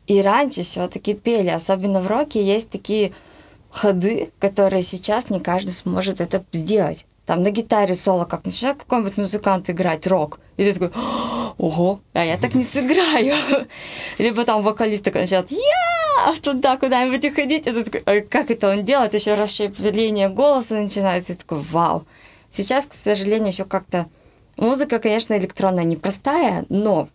И 0.06 0.22
раньше 0.22 0.62
все-таки 0.62 1.14
пели, 1.14 1.48
особенно 1.48 2.00
в 2.00 2.06
роке 2.06 2.42
есть 2.42 2.70
такие 2.70 3.12
ходы, 3.70 4.30
которые 4.38 4.82
сейчас 4.82 5.30
не 5.30 5.40
каждый 5.40 5.70
сможет 5.72 6.20
это 6.20 6.42
сделать. 6.52 7.04
Там 7.26 7.42
на 7.42 7.50
гитаре 7.50 7.94
соло, 7.94 8.24
как 8.24 8.44
начинает 8.44 8.78
какой-нибудь 8.78 9.18
музыкант 9.18 9.70
играть 9.70 10.06
рок, 10.06 10.40
и 10.56 10.64
ты 10.64 10.72
такой, 10.72 10.90
ого, 11.58 12.00
а 12.12 12.24
я 12.24 12.36
так 12.38 12.54
не 12.54 12.64
сыграю. 12.74 13.34
Либо 14.18 14.44
там 14.44 14.62
вокалист 14.62 15.04
такой 15.04 15.22
начинает, 15.22 15.52
я 15.52 16.34
туда 16.42 16.76
куда-нибудь 16.76 17.24
уходить, 17.24 17.66
и 17.66 17.72
ты 17.72 17.84
такой, 17.84 18.02
«Ой, 18.06 18.20
как 18.22 18.50
это 18.50 18.70
он 18.70 18.84
делает, 18.84 19.14
еще 19.14 19.34
расщепление 19.34 20.28
голоса 20.28 20.74
начинается, 20.74 21.34
и 21.34 21.36
такой, 21.36 21.60
вау. 21.70 22.04
Сейчас, 22.50 22.86
к 22.86 22.94
сожалению, 22.94 23.52
все 23.52 23.64
как-то 23.64 24.08
Музыка, 24.60 24.98
конечно, 24.98 25.38
электронная 25.38 25.84
непростая, 25.84 26.66
но 26.68 27.08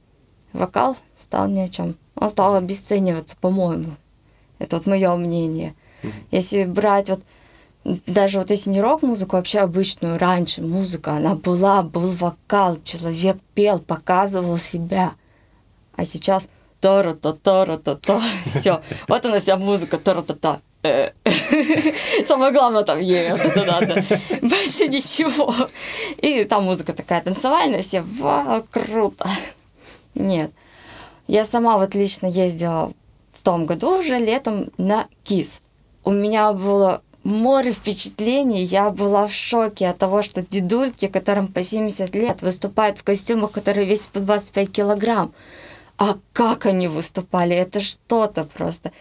вокал 0.52 0.98
стал 1.16 1.48
ни 1.48 1.60
о 1.60 1.70
чем. 1.70 1.96
Он 2.16 2.28
стал 2.30 2.56
обесцениваться, 2.56 3.38
по-моему. 3.40 3.92
Это 4.58 4.78
вот 4.78 4.88
мое 4.88 5.16
мнение. 5.16 5.76
Мгм. 6.02 6.14
Если 6.32 6.64
брать 6.64 7.10
вот 7.10 7.22
даже 8.08 8.40
вот 8.40 8.50
если 8.50 8.72
не 8.72 8.82
рок-музыку, 8.82 9.36
а 9.36 9.40
вообще 9.40 9.60
обычную 9.60 10.18
раньше 10.18 10.64
музыка, 10.64 11.12
она 11.12 11.36
была, 11.36 11.84
был 11.84 12.10
вокал, 12.14 12.80
человек 12.84 13.38
пел, 13.54 13.78
показывал 13.78 14.58
себя. 14.58 15.14
А 15.96 16.04
сейчас 16.04 16.50
тора 16.82 17.14
та 17.14 17.34
тора 17.34 17.78
та 17.78 17.94
та 17.94 18.22
все. 18.48 18.82
Вот 19.08 19.24
она 19.24 19.38
вся 19.38 19.56
музыка 19.56 20.00
тора 20.00 20.24
та 20.24 20.34
та 20.34 20.60
Самое 22.26 22.52
главное 22.52 22.84
там 22.84 23.00
ей 23.00 23.32
вот 23.32 23.40
это 23.40 23.64
надо. 23.64 24.04
Больше 24.42 24.88
ничего. 24.88 25.54
И 26.18 26.44
там 26.44 26.66
музыка 26.66 26.94
такая 26.94 27.22
танцевальная, 27.22 27.82
все 27.82 28.02
вау, 28.02 28.66
круто. 28.70 29.28
Нет. 30.14 30.52
Я 31.28 31.44
сама 31.44 31.78
вот 31.78 31.96
лично 31.96 32.28
ездила 32.28 32.92
в 33.34 33.42
том 33.42 33.66
году 33.66 34.00
уже 34.00 34.18
летом 34.18 34.70
на 34.78 35.08
КИС. 35.24 35.62
У 36.04 36.12
меня 36.12 36.54
было 36.54 37.02
море 37.26 37.72
впечатлений. 37.72 38.64
Я 38.64 38.92
была 38.92 39.28
в 39.28 39.34
шоке 39.34 39.88
от 39.88 39.98
того, 39.98 40.22
что 40.22 40.42
дедульки, 40.42 41.08
которым 41.08 41.48
по 41.48 41.64
70 41.64 42.16
лет, 42.16 42.42
выступают 42.42 43.00
в 43.00 43.04
костюмах, 43.04 43.52
которые 43.52 43.86
весят 43.86 44.10
по 44.10 44.20
25 44.20 44.72
килограмм. 44.72 45.34
А 45.98 46.18
как 46.34 46.66
они 46.66 46.88
выступали? 46.88 47.56
Это 47.56 47.80
что-то 47.80 48.44
просто. 48.44 48.92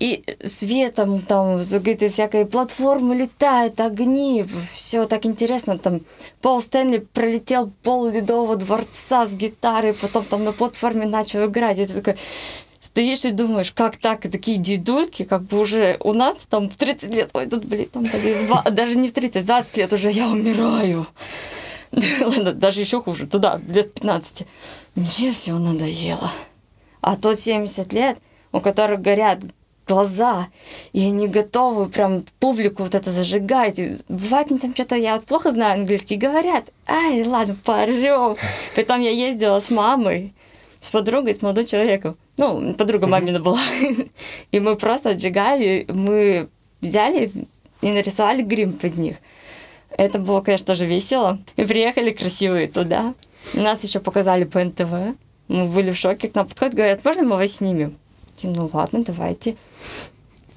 И 0.00 0.24
светом 0.42 1.20
там 1.20 1.62
какие-то 1.62 2.08
всякие 2.08 2.46
платформы 2.46 3.14
летают, 3.14 3.78
огни, 3.80 4.46
все 4.72 5.04
так 5.04 5.26
интересно. 5.26 5.78
Там 5.78 6.00
Пол 6.40 6.62
Стэнли 6.62 7.06
пролетел 7.12 7.70
пол 7.82 8.06
Ледового 8.08 8.56
дворца 8.56 9.26
с 9.26 9.34
гитарой, 9.34 9.92
потом 9.92 10.24
там 10.24 10.44
на 10.44 10.52
платформе 10.52 11.04
начал 11.06 11.44
играть. 11.44 11.78
И 11.78 11.84
ты 11.84 11.92
такой 11.92 12.16
стоишь 12.80 13.26
и 13.26 13.30
думаешь, 13.30 13.72
как 13.72 13.98
так, 13.98 14.22
такие 14.22 14.56
дедульки, 14.56 15.24
как 15.24 15.42
бы 15.42 15.60
уже 15.60 15.98
у 16.00 16.14
нас 16.14 16.46
там 16.48 16.70
в 16.70 16.76
30 16.76 17.14
лет, 17.14 17.30
ой, 17.34 17.46
тут, 17.46 17.66
блин, 17.66 17.90
там, 17.92 18.04
блин, 18.04 18.46
два- 18.46 18.62
даже 18.70 18.96
не 18.96 19.08
в 19.08 19.12
30, 19.12 19.42
в 19.42 19.46
20 19.46 19.76
лет 19.76 19.92
уже 19.92 20.10
я 20.10 20.28
умираю. 20.28 21.06
Ладно, 22.20 22.54
даже 22.54 22.80
еще 22.80 23.02
хуже, 23.02 23.26
туда, 23.26 23.60
лет 23.68 23.92
15. 23.92 24.46
Мне 24.94 25.32
все 25.32 25.52
надоело. 25.58 26.30
А 27.02 27.16
тот 27.16 27.38
70 27.38 27.92
лет, 27.92 28.18
у 28.50 28.60
которых 28.60 29.02
горят 29.02 29.40
глаза, 29.90 30.48
и 30.92 31.04
они 31.04 31.26
готовы 31.26 31.86
прям 31.86 32.24
публику 32.38 32.84
вот 32.84 32.94
это 32.94 33.10
зажигать. 33.10 33.78
И 33.78 33.96
бывает, 34.08 34.50
они 34.50 34.60
там 34.60 34.74
что-то, 34.74 34.94
я 34.94 35.16
вот 35.16 35.24
плохо 35.24 35.50
знаю 35.50 35.80
английский, 35.80 36.16
говорят, 36.16 36.70
ай, 36.86 37.24
ладно, 37.24 37.56
поржем. 37.64 38.36
Потом 38.76 39.00
я 39.00 39.10
ездила 39.10 39.58
с 39.60 39.70
мамой, 39.70 40.32
с 40.80 40.88
подругой, 40.88 41.34
с 41.34 41.42
молодым 41.42 41.66
человеком. 41.66 42.16
Ну, 42.36 42.74
подруга 42.74 43.06
мамина 43.06 43.40
была. 43.40 43.60
И 44.52 44.60
мы 44.60 44.76
просто 44.76 45.10
отжигали, 45.10 45.86
мы 45.88 46.48
взяли 46.80 47.32
и 47.82 47.90
нарисовали 47.90 48.42
грим 48.42 48.72
под 48.72 48.96
них. 48.96 49.16
Это 49.98 50.18
было, 50.18 50.40
конечно, 50.40 50.66
тоже 50.66 50.86
весело. 50.86 51.38
И 51.56 51.64
приехали 51.64 52.10
красивые 52.10 52.68
туда. 52.68 53.14
Нас 53.54 53.82
еще 53.84 53.98
показали 53.98 54.44
по 54.44 54.62
НТВ. 54.62 55.16
Мы 55.48 55.64
были 55.64 55.90
в 55.90 55.96
шоке. 55.96 56.28
К 56.28 56.34
нам 56.36 56.46
подходят, 56.46 56.74
говорят, 56.74 57.04
можно 57.04 57.24
мы 57.24 57.36
вас 57.36 57.52
снимем? 57.52 57.96
Я, 58.42 58.50
Ну 58.50 58.70
ладно, 58.72 59.02
давайте. 59.04 59.56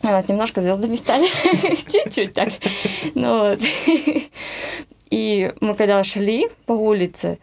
Вот, 0.01 0.27
немножко 0.27 0.61
звездами 0.61 0.95
стали. 0.95 1.27
Чуть-чуть 1.91 2.33
так. 2.33 2.49
Ну 3.15 3.49
вот. 3.49 3.59
И 5.09 5.53
мы 5.61 5.75
когда 5.75 6.03
шли 6.03 6.49
по 6.65 6.73
улице, 6.73 7.39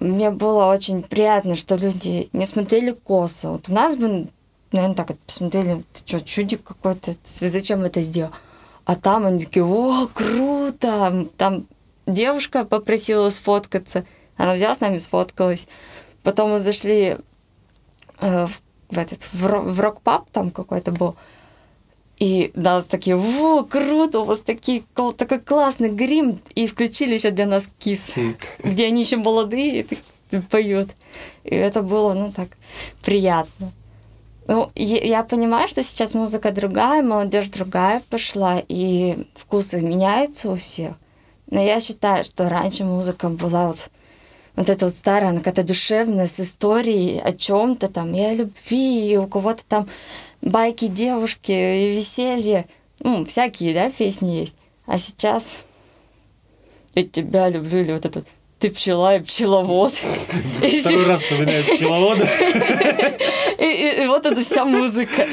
мне 0.00 0.30
было 0.30 0.66
очень 0.66 1.02
приятно, 1.02 1.56
что 1.56 1.76
люди 1.76 2.28
не 2.32 2.46
смотрели 2.46 2.92
косо. 2.92 3.50
Вот 3.50 3.68
у 3.68 3.72
нас 3.72 3.96
бы, 3.96 4.28
наверное, 4.72 4.94
так 4.96 5.18
посмотрели, 5.26 5.82
ты 5.92 6.00
что, 6.06 6.20
чудик 6.20 6.62
какой-то, 6.62 7.14
ты 7.14 7.50
зачем 7.50 7.82
это 7.84 8.00
сделал? 8.00 8.30
А 8.84 8.96
там 8.96 9.26
они 9.26 9.40
такие, 9.40 9.64
о, 9.64 10.08
круто! 10.12 11.26
Там 11.36 11.66
девушка 12.06 12.64
попросила 12.64 13.30
сфоткаться, 13.30 14.04
она 14.36 14.54
взяла 14.54 14.74
с 14.74 14.80
нами, 14.80 14.98
сфоткалась. 14.98 15.68
Потом 16.22 16.50
мы 16.50 16.58
зашли 16.58 17.18
э, 18.20 18.46
в, 18.46 18.62
в 18.94 18.98
этот, 18.98 19.22
в, 19.22 19.46
ро- 19.46 19.70
в 19.70 19.80
рок-паб 19.80 20.30
там 20.30 20.50
какой-то 20.50 20.92
был, 20.92 21.16
и 22.18 22.52
нас 22.54 22.84
такие, 22.84 23.16
о, 23.16 23.64
круто, 23.64 24.20
у 24.20 24.24
вас 24.24 24.40
такие, 24.40 24.84
такой 25.16 25.40
классный 25.40 25.90
грим, 25.90 26.40
и 26.54 26.66
включили 26.66 27.14
еще 27.14 27.30
для 27.30 27.46
нас 27.46 27.68
кис 27.78 28.12
Хм. 28.14 28.34
где 28.62 28.86
они 28.86 29.02
еще 29.02 29.16
молодые 29.16 29.86
и 30.30 30.40
поют. 30.40 30.90
И 31.42 31.54
это 31.54 31.82
было, 31.82 32.14
ну, 32.14 32.32
так, 32.32 32.48
приятно. 33.04 33.72
Ну, 34.46 34.70
я, 34.74 35.02
я 35.02 35.24
понимаю, 35.24 35.68
что 35.68 35.82
сейчас 35.82 36.14
музыка 36.14 36.52
другая, 36.52 37.02
молодежь 37.02 37.48
другая 37.48 38.02
пошла, 38.10 38.62
и 38.68 39.26
вкусы 39.34 39.80
меняются 39.80 40.50
у 40.50 40.56
всех. 40.56 40.96
Но 41.50 41.60
я 41.60 41.80
считаю, 41.80 42.24
что 42.24 42.48
раньше 42.48 42.84
музыка 42.84 43.28
была 43.28 43.68
вот 43.68 43.90
вот 44.56 44.68
эта 44.68 44.86
вот 44.86 44.94
старая, 44.94 45.30
она 45.30 45.38
какая-то 45.38 45.64
душевная, 45.64 46.26
с 46.26 46.38
историей 46.40 47.20
о 47.20 47.32
чем-то 47.32 47.88
там, 47.88 48.14
и 48.14 48.20
о 48.20 48.34
любви, 48.34 49.12
и 49.12 49.16
у 49.16 49.26
кого-то 49.26 49.64
там 49.68 49.88
байки 50.42 50.86
девушки, 50.86 51.52
и 51.52 51.96
веселье. 51.96 52.66
Ну, 53.00 53.24
всякие, 53.24 53.74
да, 53.74 53.90
песни 53.90 54.30
есть. 54.36 54.56
А 54.86 54.98
сейчас 54.98 55.58
я 56.94 57.02
тебя 57.02 57.48
люблю, 57.48 57.80
или 57.80 57.92
вот 57.92 58.04
этот 58.04 58.26
ты 58.60 58.70
пчела 58.70 59.16
и 59.16 59.20
пчеловод. 59.20 59.92
Второй 59.92 61.06
раз 61.06 61.22
вспоминаю 61.22 61.64
пчеловода. 61.64 62.26
И, 63.58 64.06
вот 64.06 64.24
эта 64.24 64.40
вся 64.42 64.64
музыка. 64.64 65.26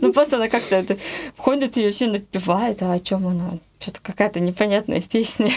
Ну, 0.00 0.12
просто 0.12 0.36
она 0.36 0.48
как-то 0.48 0.76
это 0.76 0.98
ходит 1.36 1.76
и 1.78 1.90
все 1.90 2.06
напевает, 2.06 2.82
а 2.82 2.92
о 2.92 3.00
чем 3.00 3.26
она? 3.26 3.50
Что-то 3.80 4.00
какая-то 4.02 4.38
непонятная 4.38 5.00
песня. 5.00 5.50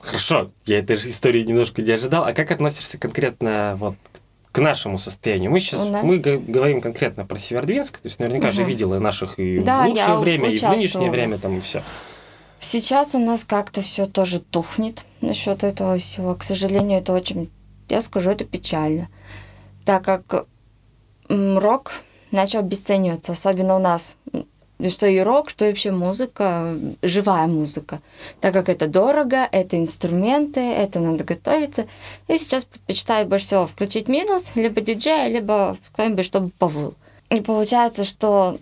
Хорошо, 0.00 0.52
я 0.64 0.78
этой 0.78 0.96
истории 0.96 1.42
немножко 1.42 1.82
не 1.82 1.92
ожидал. 1.92 2.24
А 2.24 2.32
как 2.32 2.50
относишься 2.50 2.98
конкретно 2.98 3.76
вот 3.78 3.96
к 4.52 4.58
нашему 4.58 4.98
состоянию? 4.98 5.50
Мы 5.50 5.60
сейчас 5.60 5.84
нас... 5.86 6.02
мы 6.02 6.18
говорим 6.18 6.80
конкретно 6.80 7.26
про 7.26 7.38
Северодвинск, 7.38 7.98
то 7.98 8.08
есть 8.08 8.18
наверняка 8.18 8.48
угу. 8.48 8.56
же 8.56 8.64
видела 8.64 8.98
наших 8.98 9.38
и 9.38 9.60
да, 9.60 9.84
в 9.84 9.88
лучшее 9.88 10.18
время, 10.18 10.48
и 10.48 10.58
в 10.58 10.62
нынешнее 10.62 11.10
время 11.10 11.38
там 11.38 11.58
и 11.58 11.60
все. 11.60 11.82
Сейчас 12.60 13.14
у 13.14 13.18
нас 13.18 13.44
как-то 13.44 13.80
все 13.80 14.06
тоже 14.06 14.40
тухнет 14.40 15.04
насчет 15.22 15.64
этого 15.64 15.96
всего. 15.96 16.34
К 16.34 16.42
сожалению, 16.42 16.98
это 16.98 17.14
очень, 17.14 17.50
я 17.88 18.02
скажу, 18.02 18.30
это 18.30 18.44
печально. 18.44 19.08
Так 19.84 20.04
как 20.04 20.46
рок 21.28 21.92
начал 22.30 22.60
обесцениваться, 22.60 23.32
особенно 23.32 23.76
у 23.76 23.78
нас. 23.78 24.16
Что 24.88 25.06
и 25.06 25.18
рок, 25.20 25.50
что 25.50 25.64
и 25.64 25.68
вообще 25.68 25.90
музыка, 25.90 26.76
живая 27.02 27.46
музыка. 27.46 28.00
Так 28.40 28.54
как 28.54 28.68
это 28.68 28.86
дорого, 28.86 29.48
это 29.50 29.78
инструменты, 29.78 30.60
это 30.60 31.00
надо 31.00 31.24
готовиться. 31.24 31.86
И 32.28 32.38
сейчас 32.38 32.64
предпочитаю 32.64 33.26
больше 33.26 33.46
всего 33.46 33.66
включить 33.66 34.08
минус, 34.08 34.52
либо 34.54 34.80
диджея, 34.80 35.28
либо 35.28 35.76
кто-нибудь, 35.92 36.24
чтобы 36.24 36.50
повыл. 36.50 36.94
И 37.30 37.40
получается, 37.40 38.04
что 38.04 38.58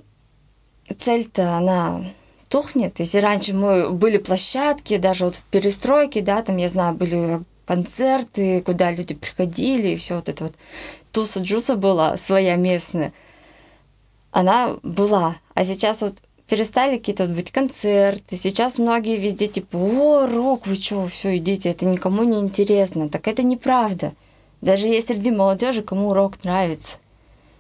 цель-то, 0.97 1.57
она 1.57 2.03
тухнет. 2.49 2.99
Если 2.99 3.19
раньше 3.19 3.55
мы 3.55 3.91
были 3.91 4.19
площадки, 4.19 4.97
даже 4.97 5.25
вот 5.27 5.37
в 5.37 5.43
перестройке, 5.45 6.21
да, 6.23 6.43
там, 6.43 6.57
я 6.57 6.69
знаю, 6.69 6.95
были 6.95 7.41
концерты, 7.67 8.63
куда 8.63 8.91
люди 8.91 9.15
приходили, 9.15 9.89
и 9.89 9.97
все 9.97 10.17
вот 10.17 10.29
это 10.29 10.45
вот. 10.45 10.55
Туса 11.13 11.41
Джуса 11.41 11.77
была 11.77 12.17
своя 12.17 12.57
местная. 12.57 13.13
Она 14.31 14.77
была. 14.83 15.37
А 15.59 15.65
сейчас 15.65 16.03
вот 16.03 16.15
перестали 16.47 16.99
какие-то 16.99 17.27
вот 17.27 17.35
быть 17.35 17.51
концерты. 17.51 18.37
Сейчас 18.37 18.79
многие 18.79 19.17
везде 19.17 19.49
типа, 19.49 19.77
о, 19.77 20.29
рок, 20.29 20.69
вы 20.69 20.77
что, 20.77 21.09
все, 21.09 21.37
идите, 21.37 21.69
это 21.69 21.85
никому 21.85 22.23
не 22.23 22.39
интересно. 22.39 23.09
Так 23.09 23.27
это 23.27 23.43
неправда. 23.43 24.13
Даже 24.61 24.87
есть 24.87 25.09
среди 25.09 25.33
молодежи, 25.33 25.83
кому 25.83 26.15
рок 26.15 26.45
нравится. 26.45 26.99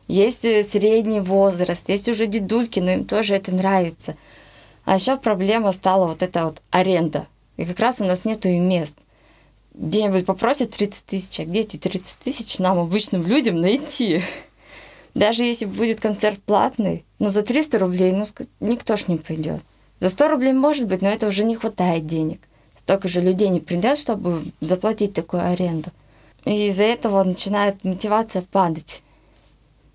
Есть 0.07 0.45
э, 0.45 0.62
средний 0.62 1.19
возраст, 1.19 1.88
есть 1.88 2.09
уже 2.09 2.26
дедульки, 2.26 2.78
но 2.78 2.93
им 2.93 3.05
тоже 3.05 3.35
это 3.35 3.52
нравится. 3.52 4.17
А 4.85 4.95
еще 4.95 5.17
проблема 5.17 5.73
стала 5.73 6.07
вот 6.07 6.23
эта 6.23 6.45
вот 6.45 6.62
аренда. 6.71 7.26
И 7.57 7.64
как 7.64 7.81
раз 7.81 8.00
у 8.00 8.05
нас 8.05 8.25
нету 8.25 8.49
и 8.49 8.61
мест. 8.61 8.97
Где-нибудь 9.75 10.25
попросят 10.25 10.71
30 10.71 11.05
тысяч, 11.05 11.40
а 11.40 11.45
где 11.45 11.62
эти 11.62 11.78
30 11.78 12.19
тысяч 12.21 12.61
нам, 12.61 12.78
обычным 12.78 13.26
людям, 13.26 13.61
найти? 13.61 14.23
Даже 15.15 15.45
если 15.45 15.67
будет 15.67 16.00
концерт 16.00 16.38
платный, 16.45 17.05
ну 17.19 17.29
за 17.29 17.43
300 17.43 17.79
рублей, 17.79 18.12
ну 18.12 18.25
никто 18.61 18.97
ж 18.97 19.09
не 19.09 19.17
пойдет. 19.17 19.62
За 20.00 20.09
100 20.09 20.29
рублей 20.29 20.53
может 20.53 20.87
быть, 20.87 21.03
но 21.03 21.09
это 21.09 21.27
уже 21.27 21.45
не 21.45 21.57
хватает 21.57 22.07
денег. 22.07 22.41
Столько 22.77 23.09
же 23.09 23.21
людей 23.21 23.49
не 23.49 23.61
придет, 23.61 23.99
чтобы 23.99 24.45
заплатить 24.61 25.12
такую 25.12 25.45
аренду. 25.45 25.91
И 26.45 26.69
из-за 26.69 26.85
этого 26.85 27.23
начинает 27.25 27.83
мотивация 27.85 28.43
падать. 28.43 29.03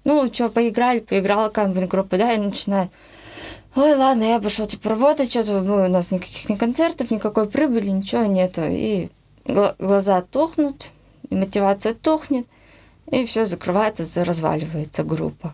Ну, 0.04 0.28
что, 0.34 0.50
поиграли, 0.50 1.00
поиграла 1.00 1.48
какая-нибудь 1.48 1.90
группа, 1.90 2.18
да, 2.18 2.34
и 2.34 2.38
начинает 2.38 2.92
ой, 3.76 3.96
ладно, 3.96 4.24
я 4.24 4.40
пошел 4.40 4.66
типа 4.66 4.90
работать, 4.90 5.30
что-то 5.30 5.62
ну, 5.62 5.86
у 5.86 5.88
нас 5.88 6.12
никаких 6.12 6.50
ни 6.50 6.56
концертов, 6.56 7.12
никакой 7.12 7.50
прибыли, 7.50 7.90
ничего 7.90 8.26
нету. 8.26 8.62
И 8.66 9.10
глаза 9.46 10.22
тухнут, 10.22 10.90
и 11.30 11.36
мотивация 11.36 11.94
тухнет, 11.94 12.46
и 13.14 13.26
все 13.26 13.46
закрывается, 13.46 14.26
разваливается 14.26 15.04
группа. 15.04 15.54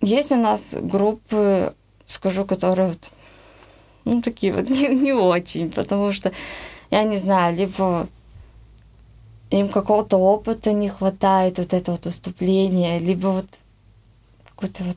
Есть 0.00 0.32
у 0.32 0.36
нас 0.36 0.74
группы, 0.74 1.74
скажу, 2.06 2.46
которые 2.46 2.88
вот, 2.88 3.08
ну, 4.04 4.22
такие 4.22 4.52
вот 4.52 4.68
не, 4.70 4.88
не 4.88 5.12
очень, 5.12 5.70
потому 5.70 6.12
что, 6.12 6.32
я 6.90 7.04
не 7.04 7.18
знаю, 7.18 7.54
либо 7.54 8.08
им 9.50 9.68
какого-то 9.68 10.16
опыта 10.16 10.72
не 10.72 10.88
хватает, 10.88 11.58
вот 11.58 11.74
это 11.74 11.92
вот 11.92 12.06
выступление, 12.06 12.98
либо 12.98 13.28
вот 13.28 13.46
какой-то 14.50 14.84
вот 14.84 14.96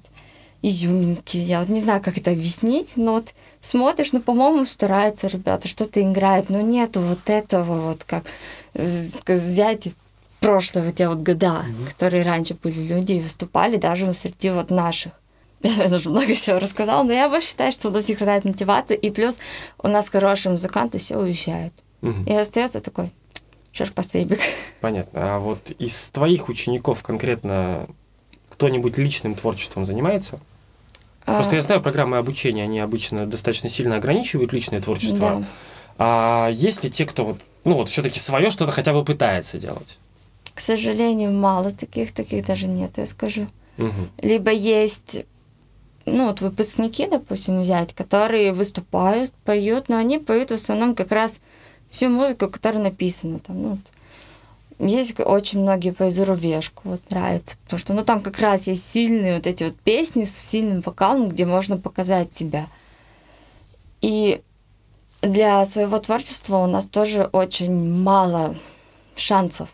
изюминки. 0.62 1.38
Я 1.38 1.60
вот 1.60 1.69
не 1.69 1.82
знаю, 1.82 2.01
как 2.01 2.17
это 2.17 2.32
объяснить, 2.32 2.95
но 2.95 3.13
вот 3.13 3.34
смотришь, 3.60 4.13
ну, 4.13 4.21
по-моему, 4.21 4.63
стараются 4.65 5.27
ребята, 5.27 5.67
что-то 5.67 6.01
играют, 6.01 6.49
но 6.49 6.62
нету 6.62 7.01
вот 7.01 7.29
этого 7.29 7.89
вот, 7.89 8.03
как 8.05 8.25
взять 8.73 9.89
прошлые 10.39 10.91
те 10.91 11.08
вот 11.08 11.19
года, 11.19 11.65
mm-hmm. 11.65 11.88
которые 11.89 12.23
раньше 12.23 12.56
были 12.56 12.82
люди 12.82 13.13
и 13.13 13.19
выступали 13.19 13.78
даже 13.78 14.12
среди 14.13 14.49
вот 14.49 14.71
наших. 14.71 15.13
Я 15.62 15.86
уже 15.86 16.10
много 16.10 16.34
всего 16.34 16.60
рассказала, 16.60 17.04
но 17.04 17.12
я 17.12 17.28
больше 17.28 17.49
считаю, 17.49 17.71
что 17.73 17.89
у 17.89 17.91
нас 17.91 18.08
не 18.08 18.15
хватает 18.15 18.45
мотивации, 18.45 18.95
и 18.95 19.10
плюс 19.10 19.38
у 19.78 19.89
нас 19.89 20.08
хорошие 20.08 20.54
музыканты 20.54 20.99
все 20.99 21.17
уезжают. 21.17 21.73
Угу. 22.02 22.23
И 22.28 22.34
остается 22.34 22.80
такой 22.80 23.12
шерпотребик. 23.73 24.39
Понятно. 24.80 25.36
А 25.36 25.39
вот 25.39 25.71
из 25.71 26.10
твоих 26.12 26.47
учеников 26.47 27.04
конкретно 27.04 27.88
кто-нибудь 28.49 28.97
личным 28.97 29.36
творчеством 29.36 29.86
занимается? 29.86 30.39
Просто 31.25 31.56
я 31.56 31.62
знаю, 31.62 31.82
программы 31.82 32.17
обучения, 32.17 32.63
они 32.63 32.80
обычно 32.80 33.28
достаточно 33.28 33.69
сильно 33.69 33.97
ограничивают 33.97 34.52
личное 34.52 34.82
творчество. 34.82 35.19
Да. 35.19 35.43
А 35.97 36.49
есть 36.49 36.84
ли 36.84 36.89
те, 36.89 37.06
кто 37.06 37.23
вот, 37.25 37.38
ну 37.65 37.75
вот 37.75 37.89
все-таки 37.89 38.19
свое 38.19 38.49
что-то 38.49 38.71
хотя 38.71 38.93
бы 38.93 39.04
пытается 39.04 39.60
делать? 39.60 39.99
К 40.59 40.61
сожалению, 40.61 41.31
мало 41.31 41.71
таких, 41.71 42.11
таких 42.11 42.45
даже 42.45 42.67
нет, 42.67 42.97
я 42.97 43.05
скажу. 43.05 43.47
Угу. 43.77 44.09
Либо 44.21 44.51
есть, 44.51 45.23
ну 46.05 46.27
вот 46.27 46.41
выпускники, 46.41 47.07
допустим, 47.07 47.61
взять, 47.61 47.93
которые 47.93 48.51
выступают, 48.51 49.31
поют, 49.45 49.87
но 49.87 49.95
они 49.95 50.19
поют 50.19 50.51
в 50.51 50.55
основном 50.55 50.95
как 50.95 51.13
раз 51.13 51.39
всю 51.89 52.09
музыку, 52.09 52.49
которая 52.49 52.83
написана 52.83 53.39
там, 53.39 53.61
ну, 53.61 53.77
есть 54.85 55.17
очень 55.17 55.61
многие 55.61 55.91
по 55.91 56.09
зарубежку, 56.09 56.81
вот 56.83 57.09
нравится, 57.09 57.55
потому 57.63 57.79
что, 57.79 57.93
ну, 57.93 58.03
там 58.03 58.19
как 58.19 58.37
раз 58.39 58.67
есть 58.67 58.91
сильные 58.91 59.35
вот 59.35 59.47
эти 59.47 59.63
вот 59.63 59.77
песни 59.77 60.25
с 60.25 60.35
сильным 60.35 60.81
вокалом, 60.81 61.29
где 61.29 61.45
можно 61.45 61.77
показать 61.77 62.33
себя. 62.33 62.67
И 64.01 64.41
для 65.21 65.65
своего 65.65 65.99
творчества 65.99 66.57
у 66.57 66.67
нас 66.67 66.85
тоже 66.85 67.29
очень 67.31 68.03
мало 68.03 68.57
шансов. 69.15 69.69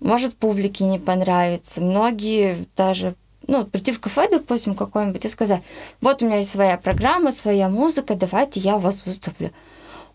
Может, 0.00 0.34
публике 0.36 0.84
не 0.84 0.98
понравится. 0.98 1.80
Многие 1.80 2.66
даже 2.76 3.14
ну, 3.46 3.64
прийти 3.64 3.92
в 3.92 4.00
кафе, 4.00 4.28
допустим, 4.30 4.74
какое-нибудь 4.74 5.24
и 5.24 5.28
сказать, 5.28 5.62
вот 6.00 6.22
у 6.22 6.26
меня 6.26 6.38
есть 6.38 6.50
своя 6.50 6.76
программа, 6.76 7.32
своя 7.32 7.68
музыка, 7.68 8.14
давайте 8.14 8.60
я 8.60 8.78
вас 8.78 9.06
выступлю 9.06 9.50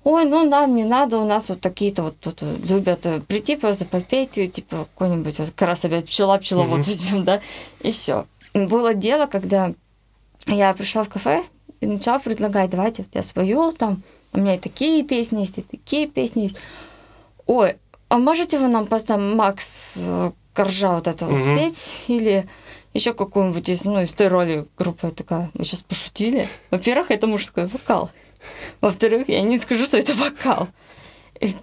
ой, 0.06 0.26
ну 0.26 0.48
нам 0.48 0.76
не 0.76 0.86
надо, 0.86 1.18
у 1.18 1.26
нас 1.26 1.50
вот 1.50 1.60
такие-то 1.60 2.04
вот 2.04 2.20
тут 2.20 2.42
любят 2.42 3.06
э, 3.08 3.20
прийти 3.20 3.56
просто 3.56 3.86
попеть, 3.86 4.34
типа 4.52 4.88
какой-нибудь 4.94 5.40
вот 5.40 5.50
как 5.56 5.68
раз 5.68 5.84
опять 5.84 6.06
пчела, 6.06 6.38
пчела, 6.38 6.62
mm-hmm. 6.62 6.68
вот 6.68 6.86
возьмем, 6.86 7.24
да, 7.24 7.42
и 7.82 7.92
все. 7.92 8.26
Было 8.54 8.94
дело, 8.94 9.26
когда 9.26 9.74
я 10.46 10.74
пришла 10.74 11.04
в 11.04 11.10
кафе 11.10 11.44
и 11.82 11.88
начала 11.88 12.20
предлагать, 12.20 12.70
давайте 12.70 13.02
вот 13.02 13.16
я 13.16 13.24
спою 13.24 13.72
там, 13.72 14.04
у 14.32 14.40
меня 14.40 14.56
и 14.56 14.60
такие 14.60 15.04
песни 15.04 15.40
есть, 15.40 15.58
и 15.58 15.64
такие 15.64 16.08
песни 16.08 16.44
есть. 16.44 16.58
Ой, 17.48 17.78
а 18.16 18.18
можете 18.18 18.60
вы 18.60 18.70
нам 18.70 18.88
просто 18.88 19.18
Макс 19.18 19.98
э, 19.98 20.32
Коржа 20.54 20.96
вот 20.96 21.08
этого 21.08 21.34
mm-hmm. 21.34 21.58
спеть? 21.58 21.92
Или 22.08 22.48
еще 22.94 23.14
какую-нибудь 23.14 23.68
из, 23.68 23.84
ну, 23.84 24.02
из 24.02 24.14
той 24.14 24.30
роли 24.30 24.68
группы 24.78 25.12
такая, 25.12 25.52
вы 25.54 25.66
сейчас 25.66 25.82
пошутили? 25.82 26.48
Во-первых, 26.72 27.12
это 27.12 27.28
мужской 27.28 27.66
вокал. 27.66 28.10
Во-вторых, 28.80 29.28
я 29.28 29.42
не 29.42 29.60
скажу, 29.60 29.86
что 29.86 29.98
это 29.98 30.14
вокал. 30.14 30.70
И 31.42 31.54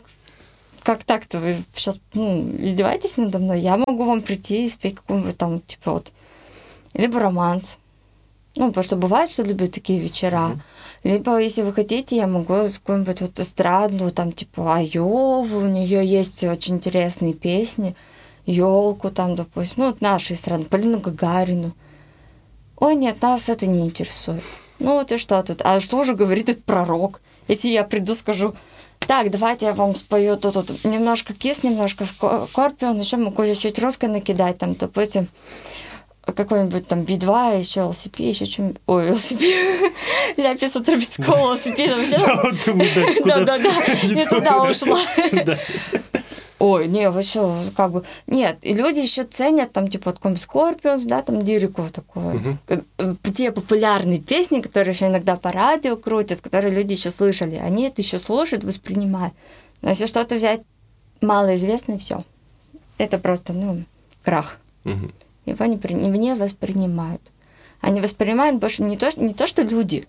как 0.82 1.04
так-то? 1.04 1.38
Вы 1.38 1.56
сейчас 1.74 1.98
ну, 2.12 2.54
издеваетесь 2.58 3.16
надо 3.16 3.38
мной? 3.38 3.60
Я 3.60 3.78
могу 3.78 4.04
вам 4.04 4.20
прийти 4.20 4.66
и 4.66 4.68
спеть 4.68 4.96
какую-нибудь 4.96 5.38
там, 5.38 5.60
типа 5.60 5.92
вот, 5.92 6.12
либо 6.92 7.18
романс. 7.18 7.78
Ну, 8.56 8.68
потому 8.68 8.84
что 8.84 8.96
бывает, 8.96 9.30
что 9.30 9.42
любят 9.42 9.72
такие 9.72 9.98
вечера. 10.00 10.36
Mm-hmm. 10.36 10.60
Либо, 11.04 11.38
если 11.38 11.62
вы 11.62 11.72
хотите, 11.72 12.16
я 12.16 12.26
могу 12.26 12.68
какую-нибудь 12.68 13.20
вот 13.22 13.40
эстрадную, 13.40 14.12
там, 14.12 14.30
типа, 14.30 14.76
Айову, 14.76 15.58
у 15.58 15.66
нее 15.66 16.06
есть 16.06 16.44
очень 16.44 16.76
интересные 16.76 17.34
песни. 17.34 17.96
Елку 18.46 19.10
там, 19.10 19.34
допустим, 19.34 19.74
ну, 19.78 19.86
вот 19.86 20.00
нашей 20.00 20.36
страны, 20.36 20.64
Полину 20.64 21.00
Гагарину. 21.00 21.72
Ой, 22.76 22.94
нет, 22.94 23.22
нас 23.22 23.48
это 23.48 23.66
не 23.66 23.80
интересует. 23.80 24.42
Ну 24.78 24.94
вот 24.94 25.12
и 25.12 25.16
что 25.16 25.40
тут? 25.42 25.62
А 25.62 25.78
что 25.78 25.98
уже 25.98 26.14
говорит 26.14 26.48
этот 26.48 26.64
пророк? 26.64 27.20
Если 27.46 27.68
я 27.68 27.84
приду, 27.84 28.14
скажу, 28.14 28.54
так, 28.98 29.30
давайте 29.30 29.66
я 29.66 29.72
вам 29.72 29.94
спою 29.94 30.36
тут, 30.36 30.54
тут 30.54 30.84
немножко 30.84 31.34
кис, 31.34 31.62
немножко 31.62 32.04
скорпион, 32.04 32.98
еще 32.98 33.16
могу 33.16 33.44
чуть-чуть 33.44 33.78
русской 33.78 34.06
накидать, 34.06 34.58
там, 34.58 34.74
допустим, 34.74 35.28
какой-нибудь 36.34 36.86
там 36.86 37.00
B2, 37.00 37.58
еще 37.58 37.80
LCP, 37.80 38.28
еще 38.28 38.46
чем... 38.46 38.74
Ой, 38.86 39.10
LCP. 39.10 39.92
Я 40.36 40.54
писала 40.54 40.84
Трубецкого 40.84 41.54
LCP. 41.54 41.94
Вообще... 41.94 43.24
Да-да-да, 43.24 43.70
я 44.02 44.26
туда 44.26 44.62
ушла. 44.62 44.98
Ой, 46.62 46.86
не, 46.86 47.10
вообще, 47.10 47.52
как 47.76 47.90
бы, 47.90 48.04
нет, 48.28 48.58
и 48.62 48.72
люди 48.72 49.00
еще 49.00 49.24
ценят, 49.24 49.72
там, 49.72 49.88
типа, 49.88 50.12
какой-нибудь 50.12 50.44
Scorpions, 50.44 51.02
да, 51.06 51.20
там, 51.20 51.42
Дирику 51.42 51.88
такое, 51.92 52.58
uh-huh. 52.68 53.32
те 53.34 53.50
популярные 53.50 54.20
песни, 54.20 54.60
которые 54.60 54.94
еще 54.94 55.08
иногда 55.08 55.34
по 55.34 55.50
радио 55.50 55.96
крутят, 55.96 56.40
которые 56.40 56.72
люди 56.72 56.92
еще 56.92 57.10
слышали, 57.10 57.56
они 57.56 57.86
это 57.88 58.00
еще 58.00 58.20
слушают, 58.20 58.62
воспринимают. 58.62 59.34
Но 59.80 59.88
если 59.88 60.06
что-то 60.06 60.36
взять 60.36 60.60
малоизвестное, 61.20 61.98
все, 61.98 62.22
это 62.96 63.18
просто, 63.18 63.54
ну, 63.54 63.82
крах. 64.22 64.60
Uh-huh. 64.84 65.10
Его 65.44 65.64
не, 65.66 65.78
не 66.18 66.34
воспринимают. 66.34 67.22
Они 67.80 68.00
воспринимают 68.00 68.58
больше 68.58 68.82
не 68.82 68.96
то, 68.96 69.10
не 69.16 69.34
то, 69.34 69.46
что 69.46 69.62
люди, 69.62 70.06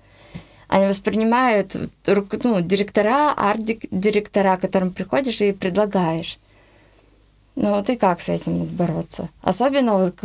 они 0.67 0.87
воспринимают 0.87 1.75
ну, 2.05 2.61
директора, 2.61 3.33
арт-директора, 3.35 4.57
которым 4.57 4.91
приходишь 4.91 5.41
и 5.41 5.51
предлагаешь. 5.51 6.39
Ну 7.55 7.71
вот 7.75 7.89
и 7.89 7.95
как 7.95 8.21
с 8.21 8.29
этим 8.29 8.65
бороться? 8.65 9.29
Особенно 9.41 9.97
вот 9.97 10.15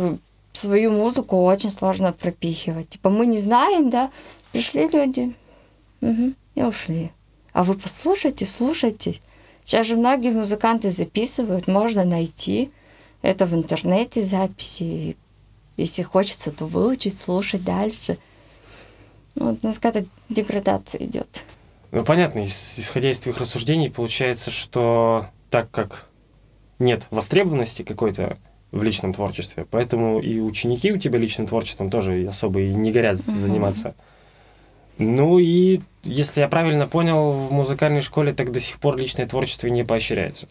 свою 0.53 0.91
музыку 0.91 1.43
очень 1.43 1.69
сложно 1.69 2.13
пропихивать. 2.13 2.89
Типа 2.89 3.09
мы 3.09 3.25
не 3.25 3.37
знаем, 3.37 3.89
да, 3.89 4.09
пришли 4.51 4.87
люди 4.87 5.33
угу, 6.01 6.33
и 6.55 6.63
ушли. 6.63 7.11
А 7.53 7.63
вы 7.63 7.75
послушайте, 7.75 8.45
слушайте. 8.45 9.19
Сейчас 9.63 9.85
же 9.85 9.95
многие 9.95 10.31
музыканты 10.31 10.89
записывают, 10.89 11.67
можно 11.67 12.03
найти. 12.03 12.71
Это 13.21 13.45
в 13.45 13.53
интернете 13.53 14.21
записи. 14.21 15.17
Если 15.77 16.03
хочется, 16.03 16.51
то 16.51 16.65
выучить, 16.65 17.17
слушать 17.17 17.63
дальше. 17.63 18.17
Ну, 19.35 19.49
вот, 19.51 19.59
у 19.61 19.67
нас 19.67 19.79
какая-то 19.79 20.07
деградация 20.29 21.03
идет. 21.03 21.43
Ну, 21.91 22.03
понятно, 22.03 22.43
исходя 22.43 23.09
из 23.09 23.19
твоих 23.19 23.37
рассуждений, 23.37 23.89
получается, 23.89 24.51
что 24.51 25.27
так 25.49 25.71
как 25.71 26.07
нет 26.77 27.07
востребованности 27.09 27.83
какой-то 27.83 28.37
в 28.71 28.83
личном 28.83 29.13
творчестве, 29.13 29.65
поэтому 29.69 30.19
и 30.19 30.39
ученики 30.39 30.91
у 30.91 30.97
тебя 30.97 31.17
личным 31.17 31.47
творчеством 31.47 31.89
тоже 31.89 32.27
особо 32.27 32.61
и 32.61 32.73
не 32.73 32.91
горят 32.91 33.17
угу. 33.17 33.37
заниматься. 33.37 33.95
Ну 34.99 35.39
и, 35.39 35.81
если 36.03 36.41
я 36.41 36.47
правильно 36.47 36.85
понял, 36.85 37.31
в 37.31 37.51
музыкальной 37.51 38.01
школе 38.01 38.33
так 38.33 38.51
до 38.51 38.59
сих 38.59 38.79
пор 38.79 38.97
личное 38.97 39.25
творчество 39.25 39.67
не 39.67 39.83
поощряется. 39.83 40.47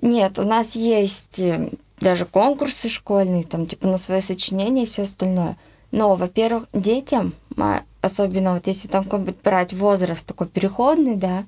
Нет, 0.00 0.38
у 0.38 0.44
нас 0.44 0.74
есть 0.74 1.40
э, 1.40 1.70
даже 2.00 2.24
конкурсы 2.24 2.88
школьные, 2.88 3.44
там, 3.44 3.66
типа, 3.66 3.86
на 3.86 3.98
свое 3.98 4.22
сочинение 4.22 4.84
и 4.84 4.88
все 4.88 5.02
остальное. 5.02 5.56
Но, 5.92 6.14
во-первых, 6.14 6.68
детям, 6.72 7.34
особенно 8.00 8.54
вот 8.54 8.66
если 8.66 8.88
там 8.88 9.04
какой-нибудь 9.04 9.36
брать 9.42 9.72
возраст 9.74 10.26
такой 10.26 10.46
переходный, 10.46 11.16
да, 11.16 11.44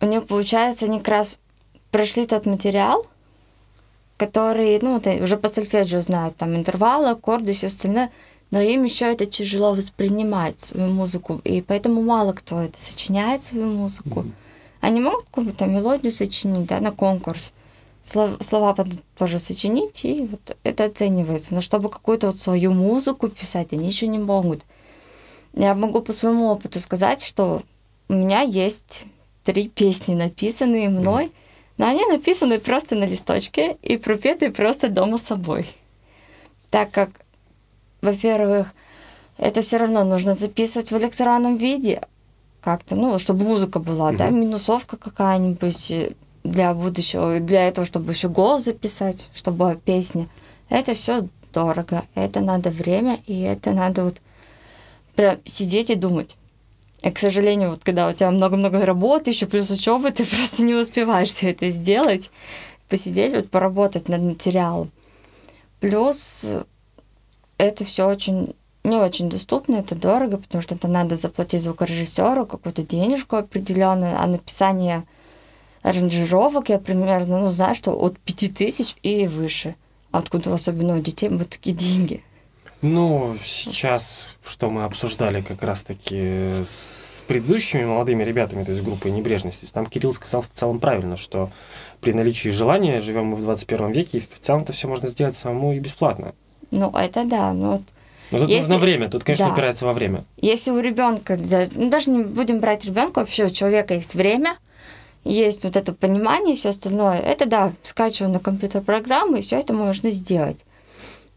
у 0.00 0.06
них 0.06 0.26
получается, 0.26 0.86
они 0.86 0.98
как 0.98 1.08
раз 1.08 1.38
прошли 1.90 2.26
тот 2.26 2.46
материал, 2.46 3.06
который, 4.16 4.78
ну, 4.80 4.94
вот 4.94 5.06
уже 5.06 5.36
по 5.36 5.48
сольфеджио 5.48 6.00
знают, 6.00 6.36
там 6.36 6.56
интервалы, 6.56 7.10
аккорды 7.10 7.52
все 7.52 7.68
остальное, 7.68 8.10
но 8.50 8.60
им 8.60 8.82
еще 8.84 9.06
это 9.06 9.26
тяжело 9.26 9.74
воспринимать, 9.74 10.58
свою 10.58 10.88
музыку, 10.90 11.40
и 11.44 11.60
поэтому 11.60 12.02
мало 12.02 12.32
кто 12.32 12.60
это 12.62 12.80
сочиняет, 12.80 13.42
свою 13.42 13.66
музыку. 13.66 14.20
Mm-hmm. 14.20 14.32
Они 14.84 15.00
могут 15.00 15.24
какую-то 15.30 15.64
мелодию 15.64 16.12
сочинить, 16.12 16.66
да, 16.66 16.78
на 16.78 16.92
конкурс, 16.92 17.54
слова, 18.02 18.36
слова 18.42 18.76
тоже 19.16 19.38
сочинить, 19.38 20.04
и 20.04 20.28
вот 20.30 20.58
это 20.62 20.84
оценивается. 20.84 21.54
Но 21.54 21.62
чтобы 21.62 21.88
какую-то 21.88 22.26
вот 22.26 22.38
свою 22.38 22.74
музыку 22.74 23.28
писать, 23.28 23.72
они 23.72 23.86
еще 23.86 24.06
не 24.08 24.18
могут. 24.18 24.60
Я 25.54 25.74
могу 25.74 26.02
по 26.02 26.12
своему 26.12 26.48
опыту 26.48 26.80
сказать, 26.80 27.22
что 27.22 27.62
у 28.10 28.12
меня 28.12 28.42
есть 28.42 29.04
три 29.42 29.68
песни, 29.74 30.14
написанные 30.14 30.90
мной, 30.90 31.32
но 31.78 31.86
они 31.86 32.04
написаны 32.04 32.58
просто 32.58 32.94
на 32.94 33.04
листочке 33.04 33.78
и 33.80 33.96
пропеты 33.96 34.50
просто 34.50 34.90
дома 34.90 35.16
собой. 35.16 35.66
Так 36.68 36.90
как, 36.90 37.08
во-первых, 38.02 38.74
это 39.38 39.62
все 39.62 39.78
равно 39.78 40.04
нужно 40.04 40.34
записывать 40.34 40.92
в 40.92 40.98
электронном 40.98 41.56
виде, 41.56 42.02
как-то, 42.64 42.96
ну, 42.96 43.18
чтобы 43.18 43.44
музыка 43.44 43.78
была, 43.78 44.10
mm-hmm. 44.10 44.16
да, 44.16 44.30
минусовка 44.30 44.96
какая-нибудь 44.96 46.14
для 46.44 46.72
будущего, 46.72 47.38
для 47.38 47.68
этого, 47.68 47.86
чтобы 47.86 48.12
еще 48.12 48.28
голос 48.28 48.64
записать, 48.64 49.28
чтобы 49.34 49.78
песня. 49.84 50.28
Это 50.70 50.94
все 50.94 51.28
дорого, 51.52 52.04
это 52.14 52.40
надо 52.40 52.70
время, 52.70 53.20
и 53.26 53.38
это 53.40 53.72
надо 53.72 54.04
вот 54.04 54.16
прям 55.14 55.36
сидеть 55.44 55.90
и 55.90 55.94
думать. 55.94 56.36
И, 57.02 57.10
к 57.10 57.18
сожалению, 57.18 57.68
вот 57.68 57.84
когда 57.84 58.08
у 58.08 58.12
тебя 58.14 58.30
много-много 58.30 58.86
работы, 58.86 59.30
еще 59.30 59.46
плюс 59.46 59.70
учебы, 59.70 60.10
ты 60.10 60.24
просто 60.36 60.62
не 60.62 60.74
успеваешь 60.74 61.28
все 61.28 61.50
это 61.50 61.68
сделать, 61.68 62.30
посидеть, 62.88 63.34
вот 63.34 63.50
поработать 63.50 64.08
над 64.08 64.22
материалом. 64.22 64.90
Плюс 65.80 66.46
это 67.58 67.84
все 67.84 68.08
очень 68.08 68.54
не 68.84 68.98
очень 68.98 69.30
доступно, 69.30 69.76
это 69.76 69.94
дорого, 69.94 70.36
потому 70.36 70.62
что 70.62 70.74
это 70.74 70.88
надо 70.88 71.16
заплатить 71.16 71.62
звукорежиссеру 71.62 72.46
какую-то 72.46 72.82
денежку 72.82 73.36
определенную, 73.36 74.20
а 74.20 74.26
написание 74.26 75.04
аранжировок 75.82 76.68
я 76.68 76.78
примерно, 76.78 77.40
ну, 77.40 77.48
знаю, 77.48 77.74
что 77.74 77.92
от 77.92 78.18
5000 78.18 78.96
и 79.02 79.26
выше. 79.26 79.74
Откуда 80.12 80.52
особенно 80.54 80.96
у 80.96 81.00
детей 81.00 81.28
вот 81.28 81.48
такие 81.48 81.74
деньги. 81.74 82.22
Ну, 82.82 83.36
сейчас, 83.42 84.36
что 84.46 84.68
мы 84.68 84.84
обсуждали 84.84 85.40
как 85.40 85.62
раз-таки 85.62 86.62
с 86.66 87.22
предыдущими 87.26 87.84
молодыми 87.84 88.22
ребятами, 88.22 88.62
то 88.62 88.72
есть 88.72 88.84
группой 88.84 89.10
небрежности, 89.10 89.66
там 89.72 89.86
Кирилл 89.86 90.12
сказал 90.12 90.42
в 90.42 90.50
целом 90.52 90.80
правильно, 90.80 91.16
что 91.16 91.50
при 92.02 92.12
наличии 92.12 92.50
желания 92.50 93.00
живем 93.00 93.28
мы 93.28 93.36
в 93.36 93.42
21 93.42 93.92
веке, 93.92 94.18
и 94.18 94.20
в 94.20 94.38
целом 94.38 94.62
это 94.62 94.74
все 94.74 94.86
можно 94.86 95.08
сделать 95.08 95.34
самому 95.34 95.72
и 95.72 95.78
бесплатно. 95.78 96.34
Ну, 96.70 96.90
это 96.90 97.24
да. 97.24 97.54
Ну, 97.54 97.72
вот 97.72 97.82
но 98.30 98.38
тут 98.38 98.48
Если... 98.48 98.62
нужно 98.62 98.78
время, 98.78 99.08
тут, 99.08 99.24
конечно, 99.24 99.46
да. 99.46 99.52
упирается 99.52 99.84
во 99.84 99.92
время. 99.92 100.24
Если 100.36 100.70
у 100.70 100.80
ребенка, 100.80 101.36
ну, 101.36 101.90
даже 101.90 102.10
не 102.10 102.22
будем 102.22 102.60
брать 102.60 102.84
ребенка, 102.84 103.20
вообще 103.20 103.46
у 103.46 103.50
человека 103.50 103.94
есть 103.94 104.14
время, 104.14 104.56
есть 105.24 105.64
вот 105.64 105.76
это 105.76 105.92
понимание 105.92 106.54
и 106.54 106.58
все 106.58 106.70
остальное, 106.70 107.18
это 107.18 107.46
да, 107.46 107.72
скачиваю 107.82 108.32
на 108.32 108.40
компьютер 108.40 108.82
программу, 108.82 109.36
и 109.36 109.40
все 109.40 109.58
это 109.58 109.72
можно 109.72 110.10
сделать. 110.10 110.64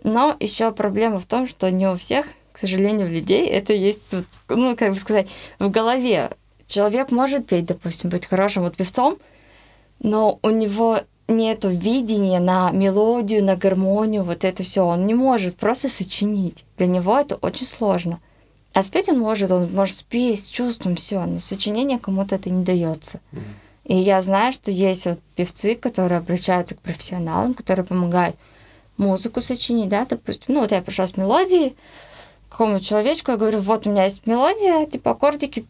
Но 0.04 0.36
еще 0.40 0.72
проблема 0.72 1.20
в 1.20 1.26
том, 1.26 1.48
что 1.48 1.70
не 1.72 1.88
у 1.88 1.96
всех, 1.96 2.28
к 2.52 2.60
сожалению, 2.60 3.10
людей 3.10 3.48
это 3.48 3.74
есть, 3.74 4.14
ну, 4.50 4.76
как 4.76 4.92
бы 4.92 4.98
сказать, 4.98 5.28
в 5.60 5.70
голове. 5.70 6.32
Человек 6.66 7.12
может 7.12 7.48
петь, 7.48 7.66
допустим, 7.66 8.10
быть 8.10 8.26
хорошим 8.26 8.64
вот 8.64 8.76
певцом, 8.76 9.18
но 10.00 10.40
у 10.42 10.50
него 10.50 11.02
нет 11.28 11.66
видения 11.66 12.40
на 12.40 12.72
мелодию, 12.72 13.44
на 13.44 13.56
гармонию, 13.56 14.24
вот 14.24 14.44
это 14.44 14.64
все. 14.64 14.86
Он 14.86 15.06
не 15.06 15.14
может 15.14 15.58
просто 15.58 15.90
сочинить. 15.90 16.66
Для 16.78 16.88
него 16.88 17.18
это 17.18 17.36
очень 17.36 17.66
сложно. 17.66 18.20
А 18.74 18.84
спеть 18.84 19.10
он 19.10 19.20
может, 19.20 19.52
он 19.52 19.72
может 19.74 19.98
спеть 19.98 20.44
с 20.44 20.48
чувством, 20.50 20.96
все, 20.96 21.26
но 21.26 21.40
сочинение 21.40 22.00
кому-то 22.00 22.36
это 22.36 22.50
не 22.50 22.64
дается. 22.64 23.20
И 23.86 23.96
я 23.96 24.22
знаю, 24.22 24.52
что 24.52 24.70
есть 24.70 25.06
вот 25.06 25.20
певцы, 25.36 25.76
которые 25.76 26.20
обращаются 26.20 26.76
к 26.76 26.82
профессионалам, 26.82 27.54
которые 27.54 27.86
помогают 27.86 28.36
музыку 28.98 29.42
сочинить, 29.42 29.90
да, 29.90 30.06
допустим. 30.06 30.56
Ну, 30.56 30.62
вот 30.62 30.72
я 30.72 30.82
пришла 30.82 31.08
с 31.08 31.18
мелодией 31.18 31.76
к 32.50 32.52
какому 32.52 32.80
человечку, 32.80 33.32
я 33.32 33.38
говорю, 33.38 33.60
вот 33.60 33.88
у 33.88 33.92
меня 33.92 34.04
есть 34.06 34.28
мелодия, 34.28 34.86
типа 34.86 35.12
аккордики, 35.12 35.66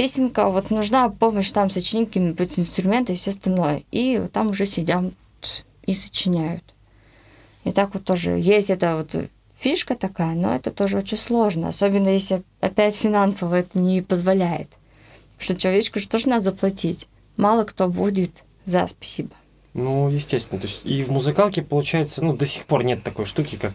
песенка, 0.00 0.48
вот 0.48 0.70
нужна 0.70 1.10
помощь 1.10 1.50
там 1.50 1.68
сочинить 1.68 2.08
какие-нибудь 2.08 2.58
инструменты 2.58 3.12
и 3.12 3.16
все 3.16 3.32
остальное. 3.32 3.82
И 3.90 4.18
вот 4.18 4.32
там 4.32 4.48
уже 4.48 4.64
сидят 4.64 5.12
и 5.84 5.92
сочиняют. 5.92 6.64
И 7.64 7.70
так 7.70 7.92
вот 7.92 8.04
тоже 8.04 8.30
есть 8.30 8.70
это 8.70 8.96
вот 8.96 9.14
фишка 9.58 9.94
такая, 9.94 10.34
но 10.34 10.54
это 10.54 10.70
тоже 10.70 10.96
очень 10.96 11.18
сложно, 11.18 11.68
особенно 11.68 12.08
если 12.08 12.42
опять 12.60 12.96
финансово 12.96 13.56
это 13.56 13.78
не 13.78 14.00
позволяет. 14.00 14.70
Потому 15.36 15.44
что 15.44 15.56
человечку 15.56 16.00
же 16.00 16.08
тоже 16.08 16.30
надо 16.30 16.44
заплатить. 16.44 17.06
Мало 17.36 17.64
кто 17.64 17.86
будет 17.86 18.44
за 18.64 18.86
спасибо. 18.88 19.32
Ну, 19.74 20.08
естественно. 20.08 20.58
То 20.62 20.66
есть 20.66 20.80
и 20.84 21.02
в 21.02 21.10
музыкалке, 21.10 21.60
получается, 21.60 22.24
ну, 22.24 22.34
до 22.34 22.46
сих 22.46 22.64
пор 22.64 22.84
нет 22.84 23.02
такой 23.02 23.26
штуки, 23.26 23.56
как 23.56 23.74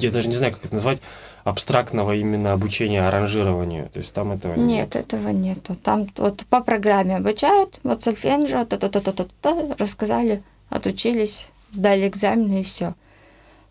я 0.00 0.10
даже 0.10 0.28
не 0.28 0.34
знаю, 0.34 0.54
как 0.54 0.64
это 0.64 0.74
назвать, 0.74 1.02
абстрактного 1.44 2.14
именно 2.14 2.52
обучения 2.52 3.06
аранжированию. 3.06 3.88
То 3.88 3.98
есть 3.98 4.14
там 4.14 4.32
этого 4.32 4.54
нет. 4.54 4.66
Нет, 4.66 4.96
этого 4.96 5.28
нету. 5.30 5.74
Там 5.74 6.06
вот 6.16 6.44
по 6.48 6.62
программе 6.62 7.16
обучают, 7.16 7.80
вот 7.82 8.02
сольфенджио, 8.02 8.64
то-то-то-то-то, 8.64 9.74
рассказали, 9.78 10.42
отучились, 10.68 11.48
сдали 11.70 12.06
экзамены 12.08 12.60
и 12.60 12.64
все. 12.64 12.94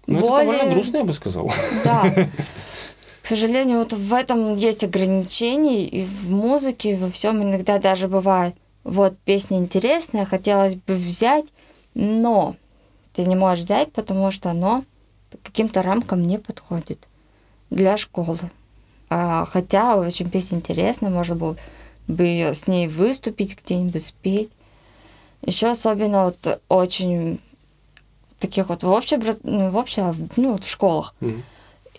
Ну, 0.07 0.19
Более... 0.19 0.35
это 0.35 0.43
довольно 0.43 0.73
грустно, 0.73 0.97
я 0.97 1.03
бы 1.03 1.13
сказал. 1.13 1.51
Да. 1.83 2.03
К 3.21 3.27
сожалению, 3.27 3.77
вот 3.77 3.93
в 3.93 4.13
этом 4.13 4.55
есть 4.55 4.83
ограничения, 4.83 5.85
и 5.85 6.03
в 6.03 6.31
музыке, 6.31 6.91
и 6.91 6.95
во 6.95 7.09
всем 7.09 7.41
иногда 7.41 7.77
даже 7.77 8.07
бывает. 8.07 8.55
Вот 8.83 9.17
песня 9.19 9.59
интересная, 9.59 10.25
хотелось 10.25 10.73
бы 10.73 10.95
взять, 10.95 11.45
но 11.93 12.55
ты 13.13 13.23
не 13.25 13.35
можешь 13.35 13.65
взять, 13.65 13.93
потому 13.93 14.31
что 14.31 14.49
оно 14.49 14.83
каким-то 15.43 15.83
рамкам 15.83 16.23
не 16.23 16.39
подходит 16.39 17.07
для 17.71 17.97
школы. 17.97 18.37
А, 19.09 19.45
хотя 19.45 19.97
очень 19.97 20.29
песня 20.29 20.59
интересная, 20.59 21.09
можно 21.09 21.35
было 21.35 21.57
бы 22.07 22.51
с 22.53 22.67
ней 22.67 22.87
выступить 22.87 23.57
где-нибудь, 23.61 24.05
спеть. 24.05 24.51
Еще 25.43 25.67
особенно 25.67 26.25
вот 26.25 26.61
очень 26.69 27.39
таких 28.39 28.69
вот 28.69 28.83
в 28.83 28.91
общем, 28.91 29.21
ну, 29.43 29.71
в 29.71 29.77
общем, 29.77 30.29
ну, 30.37 30.53
вот 30.53 30.65
в 30.65 30.69
школах 30.69 31.15
mm-hmm. 31.21 31.41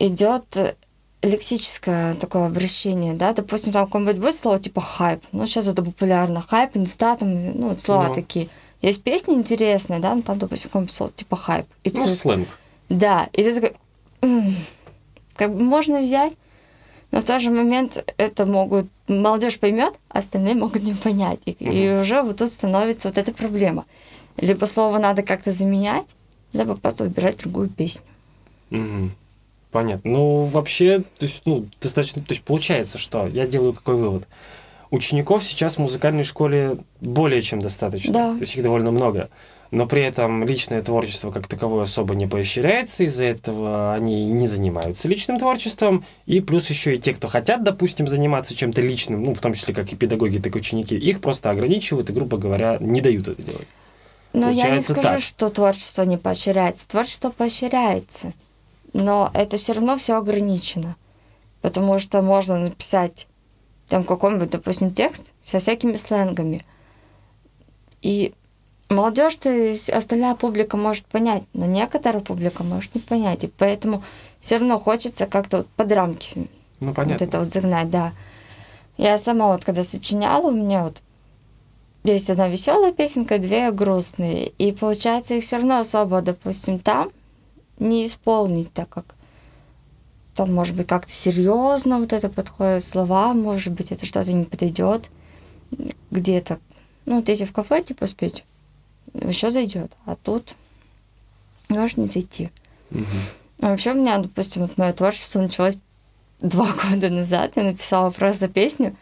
идет 0.00 0.76
лексическое 1.22 2.14
такое 2.14 2.46
обращение, 2.46 3.14
да, 3.14 3.32
допустим, 3.32 3.72
там 3.72 3.86
какое-нибудь 3.86 4.18
будет 4.18 4.34
слово 4.34 4.58
типа 4.58 4.80
хайп, 4.80 5.22
ну, 5.32 5.46
сейчас 5.46 5.68
это 5.68 5.82
популярно, 5.82 6.40
хайп, 6.40 6.76
инста, 6.76 7.16
там, 7.16 7.58
ну, 7.58 7.68
вот 7.68 7.80
слова 7.80 8.08
no. 8.08 8.14
такие. 8.14 8.48
Есть 8.80 9.04
песни 9.04 9.34
интересные, 9.34 10.00
да, 10.00 10.14
ну, 10.14 10.22
там, 10.22 10.38
допустим, 10.38 10.68
какое-нибудь 10.68 10.94
слово 10.94 11.12
типа 11.12 11.36
хайп. 11.36 11.66
И 11.84 11.90
ну, 11.90 12.04
ты, 12.04 12.14
сленг. 12.14 12.48
Да, 12.88 13.28
и 13.32 13.44
ты 13.44 13.54
такой, 13.54 13.76
как 15.36 15.54
бы 15.54 15.62
можно 15.62 16.00
взять, 16.00 16.32
но 17.10 17.20
в 17.20 17.24
тот 17.24 17.42
же 17.42 17.50
момент 17.50 18.02
это 18.16 18.46
могут 18.46 18.86
молодежь 19.06 19.58
поймет, 19.58 19.94
а 20.08 20.18
остальные 20.18 20.54
могут 20.54 20.82
не 20.82 20.94
понять. 20.94 21.40
И, 21.44 21.52
и 21.52 21.92
уже 21.92 22.22
вот 22.22 22.38
тут 22.38 22.48
становится 22.48 23.08
вот 23.08 23.18
эта 23.18 23.32
проблема. 23.32 23.84
Либо 24.38 24.64
слово 24.64 24.98
надо 24.98 25.22
как-то 25.22 25.50
заменять, 25.50 26.14
либо 26.52 26.74
просто 26.74 27.04
выбирать 27.04 27.38
другую 27.38 27.68
песню. 27.68 28.04
Угу. 28.70 29.10
Понятно. 29.70 30.10
Ну, 30.10 30.44
вообще, 30.44 31.00
то 31.00 31.26
есть, 31.26 31.42
ну, 31.44 31.66
достаточно, 31.80 32.22
то 32.22 32.32
есть 32.32 32.42
получается, 32.42 32.98
что 32.98 33.26
я 33.26 33.46
делаю 33.46 33.72
какой 33.72 33.96
вывод? 33.96 34.26
Учеников 34.90 35.44
сейчас 35.44 35.76
в 35.76 35.78
музыкальной 35.80 36.24
школе 36.24 36.76
более 37.00 37.40
чем 37.40 37.60
достаточно. 37.60 38.12
Да. 38.12 38.34
То 38.34 38.40
есть 38.42 38.56
их 38.56 38.62
довольно 38.62 38.90
много 38.90 39.30
но 39.72 39.86
при 39.86 40.04
этом 40.04 40.44
личное 40.44 40.82
творчество 40.82 41.32
как 41.32 41.48
таковое 41.48 41.84
особо 41.84 42.14
не 42.14 42.26
поощряется, 42.26 43.04
из-за 43.04 43.24
этого 43.24 43.94
они 43.94 44.26
не 44.26 44.46
занимаются 44.46 45.08
личным 45.08 45.38
творчеством, 45.38 46.04
и 46.26 46.40
плюс 46.40 46.68
еще 46.68 46.94
и 46.94 46.98
те, 46.98 47.14
кто 47.14 47.26
хотят, 47.26 47.64
допустим, 47.64 48.06
заниматься 48.06 48.54
чем-то 48.54 48.82
личным, 48.82 49.22
ну, 49.22 49.34
в 49.34 49.40
том 49.40 49.54
числе 49.54 49.74
как 49.74 49.90
и 49.90 49.96
педагоги, 49.96 50.36
так 50.36 50.54
и 50.54 50.58
ученики, 50.58 50.94
их 50.94 51.22
просто 51.22 51.48
ограничивают 51.50 52.10
и, 52.10 52.12
грубо 52.12 52.36
говоря, 52.36 52.76
не 52.80 53.00
дают 53.00 53.28
это 53.28 53.42
делать. 53.42 53.66
Но 54.34 54.42
Получается 54.42 54.68
я 54.68 54.76
не 54.76 54.82
скажу, 54.82 55.02
так. 55.02 55.20
что 55.20 55.48
творчество 55.48 56.02
не 56.02 56.18
поощряется. 56.18 56.86
Творчество 56.86 57.30
поощряется, 57.30 58.34
но 58.92 59.30
это 59.32 59.56
все 59.56 59.72
равно 59.72 59.96
все 59.96 60.18
ограничено, 60.18 60.96
потому 61.62 61.98
что 61.98 62.20
можно 62.20 62.58
написать 62.58 63.26
там 63.88 64.04
какой-нибудь, 64.04 64.50
допустим, 64.50 64.90
текст 64.90 65.32
со 65.42 65.58
всякими 65.60 65.96
сленгами, 65.96 66.62
и 68.02 68.34
молодежь-то 68.92 69.74
остальная 69.92 70.34
публика 70.34 70.76
может 70.76 71.06
понять, 71.06 71.44
но 71.52 71.66
некоторая 71.66 72.22
публика 72.22 72.62
может 72.62 72.94
не 72.94 73.00
понять. 73.00 73.44
И 73.44 73.48
поэтому 73.48 74.02
все 74.40 74.58
равно 74.58 74.78
хочется 74.78 75.26
как-то 75.26 75.58
вот 75.58 75.68
под 75.68 75.92
рамки 75.92 76.48
ну, 76.80 76.94
понятно. 76.94 77.12
вот 77.14 77.22
это 77.22 77.38
вот 77.38 77.48
загнать, 77.48 77.90
да. 77.90 78.12
Я 78.96 79.18
сама 79.18 79.48
вот 79.52 79.64
когда 79.64 79.82
сочиняла, 79.82 80.48
у 80.48 80.52
меня 80.52 80.84
вот 80.84 81.02
есть 82.04 82.30
одна 82.30 82.48
веселая 82.48 82.92
песенка, 82.92 83.38
две 83.38 83.70
грустные. 83.70 84.48
И 84.58 84.72
получается 84.72 85.34
их 85.34 85.44
все 85.44 85.56
равно 85.56 85.78
особо, 85.78 86.20
допустим, 86.20 86.78
там 86.78 87.10
не 87.78 88.06
исполнить, 88.06 88.72
так 88.72 88.88
как 88.88 89.14
там, 90.34 90.52
может 90.52 90.74
быть, 90.74 90.86
как-то 90.86 91.12
серьезно 91.12 91.98
вот 91.98 92.12
это 92.12 92.28
подходит 92.28 92.82
слова, 92.82 93.34
может 93.34 93.72
быть, 93.72 93.92
это 93.92 94.06
что-то 94.06 94.32
не 94.32 94.44
подойдет 94.44 95.10
где-то. 96.10 96.58
Ну, 97.04 97.16
вот 97.16 97.28
если 97.28 97.44
в 97.44 97.52
кафе, 97.52 97.82
типа, 97.82 98.06
спеть, 98.06 98.44
еще 99.14 99.50
зайдет. 99.50 99.92
А 100.06 100.16
тут 100.16 100.54
может 101.68 101.96
не 101.96 102.06
зайти. 102.06 102.50
Угу. 102.90 103.04
А 103.62 103.70
вообще 103.70 103.92
у 103.92 103.94
меня, 103.94 104.18
допустим, 104.18 104.62
вот 104.62 104.76
мое 104.76 104.92
творчество 104.92 105.40
началось 105.40 105.78
два 106.40 106.72
года 106.90 107.08
назад. 107.10 107.52
Я 107.56 107.62
написала 107.62 108.10
просто 108.10 108.48
песню. 108.48 108.96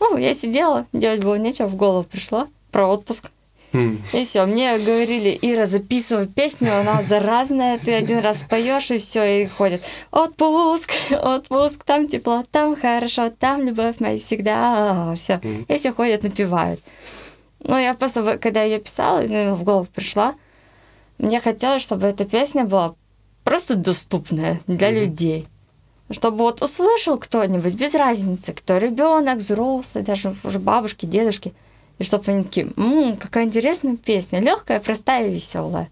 Ну, 0.00 0.16
я 0.16 0.34
сидела, 0.34 0.86
делать 0.92 1.22
было 1.22 1.36
нечего, 1.36 1.68
в 1.68 1.76
голову 1.76 2.04
пришло 2.04 2.48
про 2.70 2.86
отпуск. 2.86 3.30
Mm. 3.72 3.98
И 4.12 4.24
все, 4.24 4.46
мне 4.46 4.78
говорили, 4.78 5.38
Ира, 5.42 5.66
записывай 5.66 6.26
песню, 6.26 6.78
она 6.78 7.02
заразная, 7.02 7.78
ты 7.78 7.92
один 7.94 8.20
раз 8.20 8.44
поешь 8.48 8.90
и 8.90 8.98
все, 8.98 9.42
и 9.42 9.46
ходит. 9.46 9.82
Отпуск, 10.10 10.90
отпуск, 11.10 11.82
там 11.84 12.08
тепло, 12.08 12.44
там 12.50 12.76
хорошо, 12.76 13.30
там 13.30 13.64
любовь 13.64 13.96
моя 14.00 14.18
всегда, 14.18 15.14
все. 15.16 15.34
Mm. 15.34 15.64
И 15.68 15.76
все 15.76 15.92
ходят, 15.92 16.22
напевают. 16.22 16.80
Ну, 17.60 17.78
я 17.78 17.94
просто, 17.94 18.38
когда 18.38 18.62
ее 18.62 18.78
писала, 18.78 19.22
ну, 19.22 19.54
в 19.54 19.64
голову 19.64 19.86
пришла, 19.92 20.34
мне 21.18 21.40
хотелось, 21.40 21.82
чтобы 21.82 22.06
эта 22.06 22.24
песня 22.24 22.64
была 22.64 22.94
просто 23.44 23.76
доступная 23.76 24.60
для 24.66 24.90
mm-hmm. 24.90 25.00
людей. 25.04 25.48
Чтобы 26.10 26.38
вот 26.38 26.62
услышал 26.62 27.18
кто-нибудь, 27.18 27.74
без 27.74 27.94
разницы, 27.94 28.52
кто 28.52 28.76
ребенок, 28.76 29.38
взрослый, 29.38 30.04
даже 30.04 30.36
уже 30.44 30.58
бабушки, 30.58 31.06
дедушки, 31.06 31.52
и 31.98 32.04
чтобы 32.04 32.30
они 32.30 32.44
такие, 32.44 32.70
ммм, 32.76 33.16
какая 33.16 33.44
интересная 33.44 33.96
песня, 33.96 34.40
легкая, 34.40 34.80
простая 34.80 35.28
и 35.28 35.34
веселая. 35.34 35.88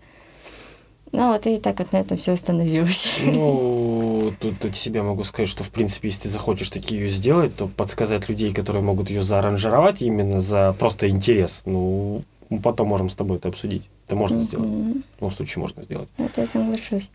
Ну 1.14 1.28
вот 1.28 1.46
и 1.46 1.58
так 1.58 1.78
вот 1.78 1.92
на 1.92 1.98
этом 1.98 2.16
все 2.16 2.32
остановилось. 2.32 3.06
Ну, 3.24 4.32
тут 4.40 4.64
от 4.64 4.74
себя 4.74 5.04
могу 5.04 5.22
сказать, 5.22 5.48
что 5.48 5.62
в 5.62 5.70
принципе, 5.70 6.08
если 6.08 6.22
ты 6.22 6.28
захочешь 6.28 6.70
такие 6.70 7.02
ее 7.02 7.08
сделать, 7.08 7.54
то 7.54 7.68
подсказать 7.68 8.28
людей, 8.28 8.52
которые 8.52 8.82
могут 8.82 9.10
ее 9.10 9.22
зааранжировать 9.22 10.02
именно 10.02 10.40
за 10.40 10.74
просто 10.76 11.08
интерес, 11.08 11.62
ну, 11.66 12.24
мы 12.50 12.58
потом 12.58 12.88
можем 12.88 13.08
с 13.08 13.14
тобой 13.14 13.38
это 13.38 13.48
обсудить. 13.48 13.88
Это 14.06 14.16
можно 14.16 14.38
mm-hmm. 14.38 14.42
сделать. 14.42 14.68
В 14.68 15.20
любом 15.20 15.32
случае 15.32 15.60
можно 15.60 15.82
сделать. 15.84 16.08
Это 16.18 16.40
я 16.40 16.46
соглашусь. 16.48 17.10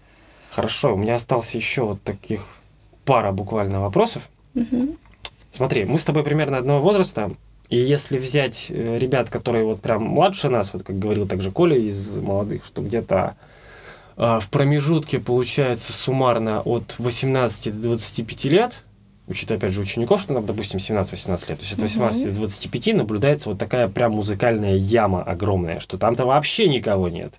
Хорошо, 0.50 0.94
у 0.94 0.98
меня 0.98 1.16
остался 1.16 1.58
еще 1.58 1.84
вот 1.84 2.02
таких 2.02 2.48
пара 3.04 3.34
буквально 3.34 3.82
вопросов. 3.82 4.30
Mm-hmm. 4.56 4.98
Смотри, 5.50 5.84
мы 5.84 6.00
с 6.00 6.06
тобой 6.06 6.24
примерно 6.24 6.58
одного 6.58 6.80
возраста, 6.80 7.32
и 7.70 7.76
если 7.76 8.18
взять 8.18 8.68
э, 8.70 8.98
ребят, 8.98 9.30
которые 9.30 9.66
вот 9.66 9.82
прям 9.82 10.04
младше 10.04 10.50
нас, 10.50 10.72
вот 10.74 10.84
как 10.84 10.98
говорил 10.98 11.28
также 11.28 11.52
Коля 11.52 11.78
из 11.78 12.16
молодых, 12.16 12.64
что 12.64 12.82
где-то 12.82 13.36
в 14.20 14.50
промежутке 14.52 15.20
получается 15.20 15.94
суммарно 15.94 16.62
от 16.62 16.96
18 17.00 17.74
до 17.74 17.82
25 17.90 18.46
лет, 18.46 18.84
учитывая, 19.28 19.58
опять 19.58 19.72
же, 19.72 19.82
учеников, 19.82 20.20
что 20.20 20.34
нам, 20.34 20.46
допустим, 20.46 20.80
17-18 20.80 21.30
лет, 21.50 21.60
то 21.60 21.64
есть 21.64 21.74
от 21.74 21.80
18 21.80 22.26
угу. 22.26 22.30
до 22.32 22.36
25 22.36 22.96
наблюдается 22.96 23.48
вот 23.50 23.58
такая 23.58 23.88
прям 23.88 24.12
музыкальная 24.12 24.76
яма 24.76 25.24
огромная, 25.24 25.80
что 25.80 25.98
там-то 25.98 26.26
вообще 26.26 26.68
никого 26.68 27.08
нет. 27.08 27.36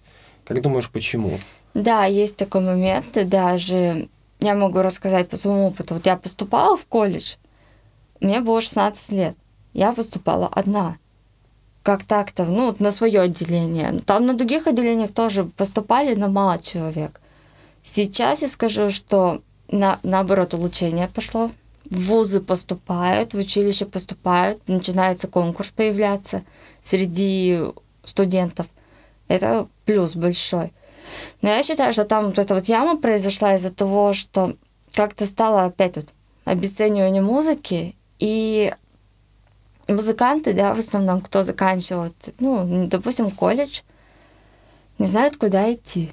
Как 0.46 0.62
думаешь, 0.62 0.88
почему? 0.88 1.38
Да, 1.74 2.06
есть 2.06 2.38
такой 2.38 2.62
момент, 2.62 3.06
даже 3.28 4.08
я 4.40 4.54
могу 4.54 4.80
рассказать 4.80 5.28
по 5.28 5.36
своему 5.36 5.66
опыту. 5.66 5.94
Вот 5.94 6.06
я 6.06 6.16
поступала 6.16 6.78
в 6.78 6.86
колледж, 6.86 7.34
мне 8.20 8.40
было 8.40 8.62
16 8.62 9.12
лет, 9.12 9.36
я 9.74 9.92
поступала 9.92 10.48
одна 10.48 10.96
как 11.82 12.04
так-то, 12.04 12.44
ну, 12.44 12.74
на 12.78 12.90
свое 12.90 13.20
отделение. 13.20 14.00
Там 14.04 14.26
на 14.26 14.34
других 14.34 14.66
отделениях 14.66 15.12
тоже 15.12 15.44
поступали, 15.44 16.14
но 16.14 16.28
мало 16.28 16.58
человек. 16.58 17.20
Сейчас 17.82 18.42
я 18.42 18.48
скажу, 18.48 18.90
что 18.90 19.42
на, 19.70 19.98
наоборот 20.02 20.54
улучшение 20.54 21.08
пошло. 21.08 21.50
В 21.88 22.00
вузы 22.06 22.40
поступают, 22.40 23.34
в 23.34 23.38
училище 23.38 23.86
поступают, 23.86 24.60
начинается 24.68 25.26
конкурс 25.26 25.70
появляться 25.70 26.42
среди 26.82 27.60
студентов. 28.04 28.66
Это 29.28 29.66
плюс 29.86 30.14
большой. 30.14 30.72
Но 31.42 31.48
я 31.48 31.62
считаю, 31.62 31.92
что 31.92 32.04
там 32.04 32.26
вот 32.26 32.38
эта 32.38 32.54
вот 32.54 32.66
яма 32.66 32.96
произошла 32.96 33.54
из-за 33.54 33.72
того, 33.74 34.12
что 34.12 34.54
как-то 34.92 35.26
стало 35.26 35.64
опять 35.64 35.96
вот 35.96 36.08
обесценивание 36.44 37.22
музыки, 37.22 37.96
и 38.18 38.72
музыканты, 39.92 40.52
да, 40.52 40.74
в 40.74 40.78
основном, 40.78 41.20
кто 41.20 41.42
заканчивает, 41.42 42.14
ну, 42.38 42.86
допустим, 42.86 43.30
колледж, 43.30 43.80
не 44.98 45.06
знают, 45.06 45.36
куда 45.36 45.72
идти. 45.72 46.10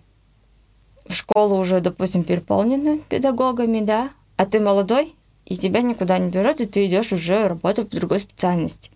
В 1.06 1.14
школу 1.14 1.58
уже, 1.58 1.80
допустим, 1.80 2.24
переполнены 2.24 3.00
педагогами, 3.10 3.82
да, 3.82 4.10
а 4.36 4.46
ты 4.46 4.60
молодой, 4.60 5.14
и 5.46 5.58
тебя 5.58 5.82
никуда 5.82 6.18
не 6.18 6.30
берут, 6.30 6.62
и 6.62 6.66
ты 6.66 6.86
идешь 6.86 7.14
уже 7.14 7.48
работать 7.48 7.90
по 7.90 7.96
другой 7.96 8.20
специальности. 8.20 8.92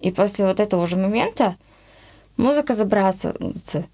И 0.00 0.10
после 0.10 0.46
вот 0.46 0.60
этого 0.60 0.82
уже 0.82 0.96
момента 0.96 1.56
музыка 2.36 2.74
забрасывается. 2.74 3.86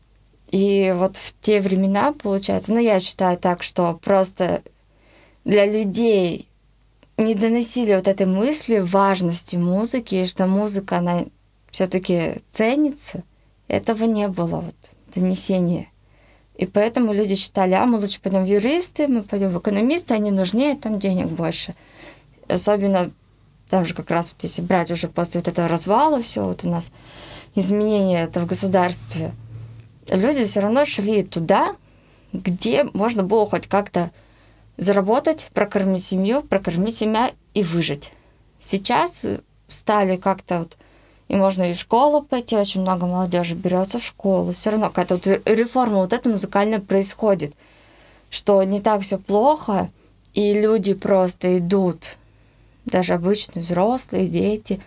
И 0.51 0.93
вот 0.95 1.17
в 1.17 1.35
те 1.41 1.61
времена, 1.61 2.13
получается, 2.13 2.73
ну, 2.73 2.79
я 2.79 3.01
считаю 3.01 3.39
так, 3.39 3.63
что 3.63 3.99
просто 4.05 4.63
для 5.45 5.67
людей 5.67 6.49
не 7.17 7.35
доносили 7.35 7.95
вот 7.95 8.09
этой 8.09 8.27
мысли 8.27 8.79
важности 8.79 9.57
музыки, 9.57 10.25
что 10.25 10.47
музыка, 10.47 10.99
она 10.99 11.27
все-таки 11.71 12.41
ценится. 12.51 13.23
Этого 13.69 14.05
не 14.05 14.29
было, 14.29 14.61
вот, 14.61 14.75
донесения. 15.15 15.89
И 16.57 16.67
поэтому 16.67 17.13
люди 17.13 17.35
считали, 17.35 17.73
а 17.73 17.85
мы 17.87 17.99
лучше 17.99 18.21
пойдем 18.21 18.45
в 18.45 18.47
юристы, 18.47 19.09
мы 19.09 19.23
пойдем 19.23 19.49
в 19.49 19.59
экономисты, 19.59 20.15
они 20.15 20.31
нужнее, 20.31 20.77
там 20.77 20.99
денег 20.99 21.27
больше. 21.27 21.75
Особенно 22.49 23.11
там 23.69 23.85
же 23.85 23.95
как 23.95 24.11
раз 24.11 24.33
вот 24.33 24.43
если 24.43 24.63
брать 24.63 24.91
уже 24.91 25.09
после 25.09 25.41
вот 25.41 25.49
этого 25.49 25.67
развала 25.67 26.21
все, 26.21 26.45
вот 26.45 26.65
у 26.65 26.69
нас 26.69 26.93
изменения 27.57 28.23
это 28.23 28.41
в 28.41 28.47
государстве, 28.47 29.33
люди 30.09 30.45
все 30.45 30.61
равно 30.61 30.85
шли 30.85 31.25
туда, 31.25 31.75
где 32.33 32.85
можно 32.93 33.23
было 33.23 33.47
хоть 33.47 33.67
как-то 33.67 34.11
заработать, 34.77 35.49
прокормить 35.55 36.05
семью, 36.05 36.43
прокормить 36.43 36.97
семья 36.97 37.33
и 37.55 37.63
выжить. 37.63 38.11
Сейчас 38.61 39.27
стали 39.69 40.17
как-то 40.17 40.61
вот 40.61 40.77
и 41.29 41.37
можно 41.37 41.71
и 41.71 41.73
в 41.73 41.79
школу 41.79 42.23
пойти, 42.23 42.57
очень 42.57 42.83
много 42.83 43.07
молодежи 43.07 43.55
берется 43.55 43.99
в 43.99 44.05
школу. 44.05 44.53
Все 44.53 44.71
равно 44.71 44.89
какая-то 44.89 45.15
вот 45.15 45.27
реформа 45.47 45.97
вот 45.97 46.13
эта 46.13 46.29
музыкальная 46.29 46.81
происходит, 46.81 47.55
что 48.31 48.63
не 48.63 48.81
так 48.81 49.01
все 49.03 49.19
плохо, 49.19 49.91
и 50.35 50.53
люди 50.53 50.93
просто 50.93 51.59
идут, 51.59 52.19
даже 52.85 53.15
обычные 53.15 53.63
взрослые, 53.63 54.27
дети, 54.27 54.81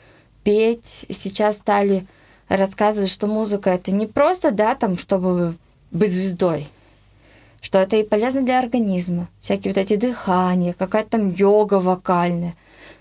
петь. 0.43 1.05
Сейчас 1.09 1.57
стали 1.57 2.05
рассказывать, 2.49 3.09
что 3.09 3.27
музыка 3.27 3.71
это 3.71 3.91
не 3.91 4.05
просто, 4.05 4.51
да, 4.51 4.75
там, 4.75 4.97
чтобы 4.97 5.55
быть 5.91 6.11
звездой, 6.11 6.67
что 7.61 7.79
это 7.79 7.97
и 7.97 8.03
полезно 8.03 8.43
для 8.43 8.59
организма. 8.59 9.27
Всякие 9.39 9.73
вот 9.73 9.77
эти 9.77 9.95
дыхания, 9.95 10.73
какая-то 10.73 11.11
там 11.11 11.29
йога 11.31 11.75
вокальная, 11.75 12.55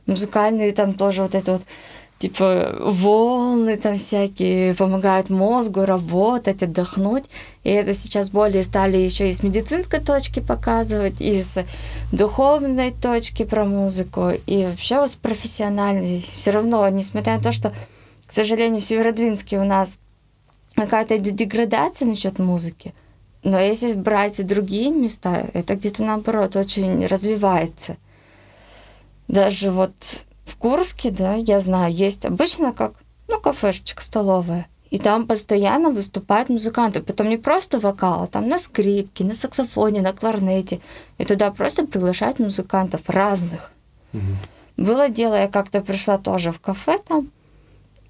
музыкальные 0.06 0.72
там 0.72 0.92
тоже 0.92 1.22
вот 1.22 1.34
это 1.34 1.52
вот 1.52 1.62
типа 2.18 2.76
волны 2.80 3.76
там 3.76 3.98
всякие 3.98 4.74
помогают 4.74 5.28
мозгу 5.30 5.84
работать, 5.84 6.62
отдохнуть. 6.62 7.24
И 7.62 7.70
это 7.70 7.92
сейчас 7.92 8.30
более 8.30 8.62
стали 8.62 8.96
еще 8.96 9.28
и 9.28 9.32
с 9.32 9.42
медицинской 9.42 10.00
точки 10.00 10.40
показывать, 10.40 11.20
и 11.20 11.40
с 11.40 11.64
духовной 12.12 12.90
точки 12.92 13.44
про 13.44 13.64
музыку, 13.64 14.30
и 14.46 14.64
вообще 14.64 15.06
с 15.06 15.16
профессиональной. 15.16 16.24
Все 16.30 16.50
равно, 16.50 16.88
несмотря 16.88 17.36
на 17.36 17.42
то, 17.42 17.52
что, 17.52 17.72
к 18.26 18.32
сожалению, 18.32 18.80
в 18.80 18.84
Северодвинске 18.84 19.58
у 19.58 19.64
нас 19.64 19.98
какая-то 20.74 21.18
деградация 21.18 22.06
насчет 22.06 22.38
музыки, 22.38 22.94
но 23.46 23.60
если 23.60 23.92
брать 23.92 24.44
другие 24.44 24.90
места, 24.90 25.48
это 25.54 25.76
где-то 25.76 26.02
наоборот 26.02 26.56
очень 26.56 27.06
развивается. 27.06 27.96
Даже 29.28 29.70
вот 29.70 30.26
в 30.44 30.56
Курске, 30.56 31.12
да, 31.12 31.34
я 31.34 31.60
знаю, 31.60 31.94
есть 31.94 32.24
обычно 32.24 32.72
как, 32.72 32.94
ну, 33.28 33.38
кафешечка 33.38 34.02
столовая. 34.02 34.66
И 34.90 34.98
там 34.98 35.28
постоянно 35.28 35.90
выступают 35.90 36.48
музыканты. 36.48 37.00
Потом 37.00 37.28
не 37.28 37.36
просто 37.36 37.78
вокал, 37.78 38.24
а 38.24 38.26
там 38.26 38.48
на 38.48 38.58
скрипке, 38.58 39.22
на 39.22 39.34
саксофоне, 39.34 40.02
на 40.02 40.12
кларнете. 40.12 40.80
И 41.18 41.24
туда 41.24 41.52
просто 41.52 41.86
приглашают 41.86 42.40
музыкантов 42.40 43.08
разных. 43.08 43.70
Угу. 44.12 44.22
Было 44.76 45.08
дело, 45.08 45.34
я 45.34 45.46
как-то 45.46 45.82
пришла 45.82 46.18
тоже 46.18 46.50
в 46.50 46.58
кафе 46.58 46.98
там, 46.98 47.30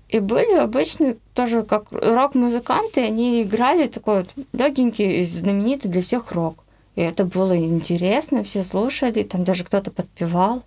и 0.08 0.20
были 0.20 0.54
обычные 0.54 1.16
тоже 1.34 1.62
как 1.62 1.90
рок-музыканты, 1.90 3.02
они 3.02 3.42
играли 3.42 3.86
такой 3.86 4.18
вот 4.20 4.28
легенький 4.52 5.22
знаменитый 5.24 5.90
для 5.90 6.00
всех 6.00 6.32
рок. 6.32 6.64
И 6.94 7.02
это 7.02 7.24
было 7.24 7.56
интересно, 7.56 8.42
все 8.42 8.62
слушали, 8.62 9.22
там 9.22 9.44
даже 9.44 9.64
кто-то 9.64 9.90
подпевал. 9.90 10.62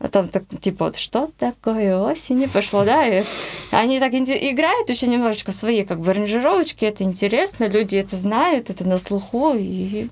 А 0.00 0.08
там 0.08 0.28
так, 0.28 0.44
типа, 0.60 0.86
вот 0.86 0.96
что 0.96 1.28
такое 1.38 1.98
осень 1.98 2.48
пошло, 2.48 2.84
да, 2.84 3.04
и 3.06 3.24
они 3.72 3.98
так 3.98 4.14
играют 4.14 4.88
еще 4.90 5.08
немножечко 5.08 5.50
свои, 5.50 5.82
как 5.82 6.00
бы, 6.00 6.12
аранжировочки, 6.12 6.84
это 6.84 7.02
интересно, 7.02 7.66
люди 7.66 7.96
это 7.96 8.14
знают, 8.14 8.70
это 8.70 8.88
на 8.88 8.96
слуху, 8.96 9.54
и 9.56 10.08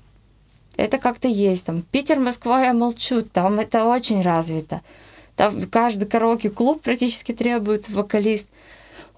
это 0.75 0.97
как-то 0.97 1.29
есть. 1.29 1.65
Там 1.65 1.81
Питер, 1.81 2.19
Москва, 2.19 2.65
я 2.65 2.73
молчу, 2.73 3.21
там 3.21 3.59
это 3.59 3.85
очень 3.85 4.21
развито. 4.21 4.81
Там 5.37 5.61
каждый 5.69 6.07
караоке-клуб 6.07 6.81
практически 6.81 7.31
требуется 7.31 7.93
вокалист. 7.93 8.49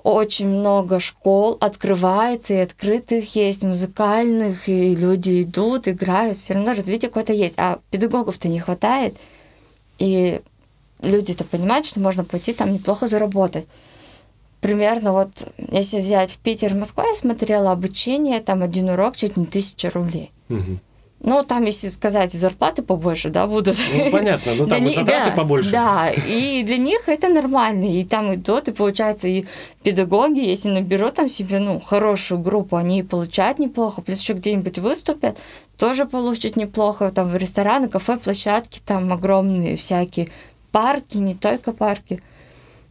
Очень 0.04 0.50
много 0.50 1.00
школ 1.00 1.58
открывается, 1.60 2.54
и 2.54 2.58
открытых 2.58 3.36
есть, 3.36 3.64
музыкальных, 3.64 4.68
и 4.70 4.96
люди 4.96 5.42
идут, 5.42 5.88
играют, 5.88 6.38
все 6.38 6.54
равно 6.54 6.74
развитие 6.74 7.10
какое-то 7.10 7.34
есть. 7.34 7.56
А 7.58 7.80
педагогов-то 7.90 8.50
не 8.50 8.60
хватает. 8.60 9.16
И 9.98 10.42
люди-то 11.02 11.46
понимают, 11.46 11.86
что 11.86 12.02
можно 12.02 12.26
пойти 12.26 12.54
там 12.54 12.74
неплохо 12.74 13.08
заработать. 13.08 13.66
Примерно 14.60 15.14
вот, 15.14 15.54
если 15.72 16.02
взять 16.02 16.34
в 16.34 16.38
Питер, 16.40 16.74
Москва, 16.76 17.06
я 17.08 17.16
смотрела 17.16 17.72
обучение, 17.72 18.42
там 18.42 18.62
один 18.62 18.90
урок 18.90 19.16
чуть 19.16 19.38
не 19.38 19.46
тысяча 19.46 19.90
рублей. 19.90 20.32
Угу. 20.50 20.80
Ну, 21.22 21.44
там, 21.44 21.66
если 21.66 21.90
сказать, 21.90 22.32
зарплаты 22.32 22.82
побольше, 22.82 23.30
да, 23.30 23.46
будут. 23.46 23.78
Ну, 23.94 24.10
понятно, 24.10 24.56
ну 24.56 24.66
там 24.70 24.86
и 24.86 24.90
затраты 24.90 25.32
да, 25.32 25.36
побольше. 25.36 25.72
Да, 25.72 26.10
и 26.10 26.64
для 26.64 26.78
них 26.78 27.10
это 27.10 27.28
нормально. 27.28 27.86
И 27.86 28.06
там 28.06 28.34
идут, 28.36 28.70
и 28.70 28.72
получается, 28.72 29.28
и 29.28 29.46
педагоги, 29.84 30.40
если 30.40 30.70
наберут 30.70 31.16
там 31.16 31.28
себе, 31.28 31.60
ну, 31.60 31.80
хорошую 31.80 32.40
группу, 32.40 32.78
они 32.78 33.00
и 33.00 33.04
получают 33.04 33.60
неплохо, 33.60 34.02
плюс 34.02 34.22
еще 34.22 34.34
где-нибудь 34.34 34.80
выступят, 34.80 35.38
тоже 35.78 36.06
получат 36.06 36.56
неплохо. 36.56 37.12
Там 37.12 37.28
в 37.28 37.36
рестораны, 37.36 37.90
кафе, 37.90 38.18
площадки, 38.18 38.80
там 38.86 39.12
огромные 39.12 39.76
всякие 39.76 40.30
парки, 40.72 41.18
не 41.18 41.36
только 41.36 41.74
парки. 41.74 42.22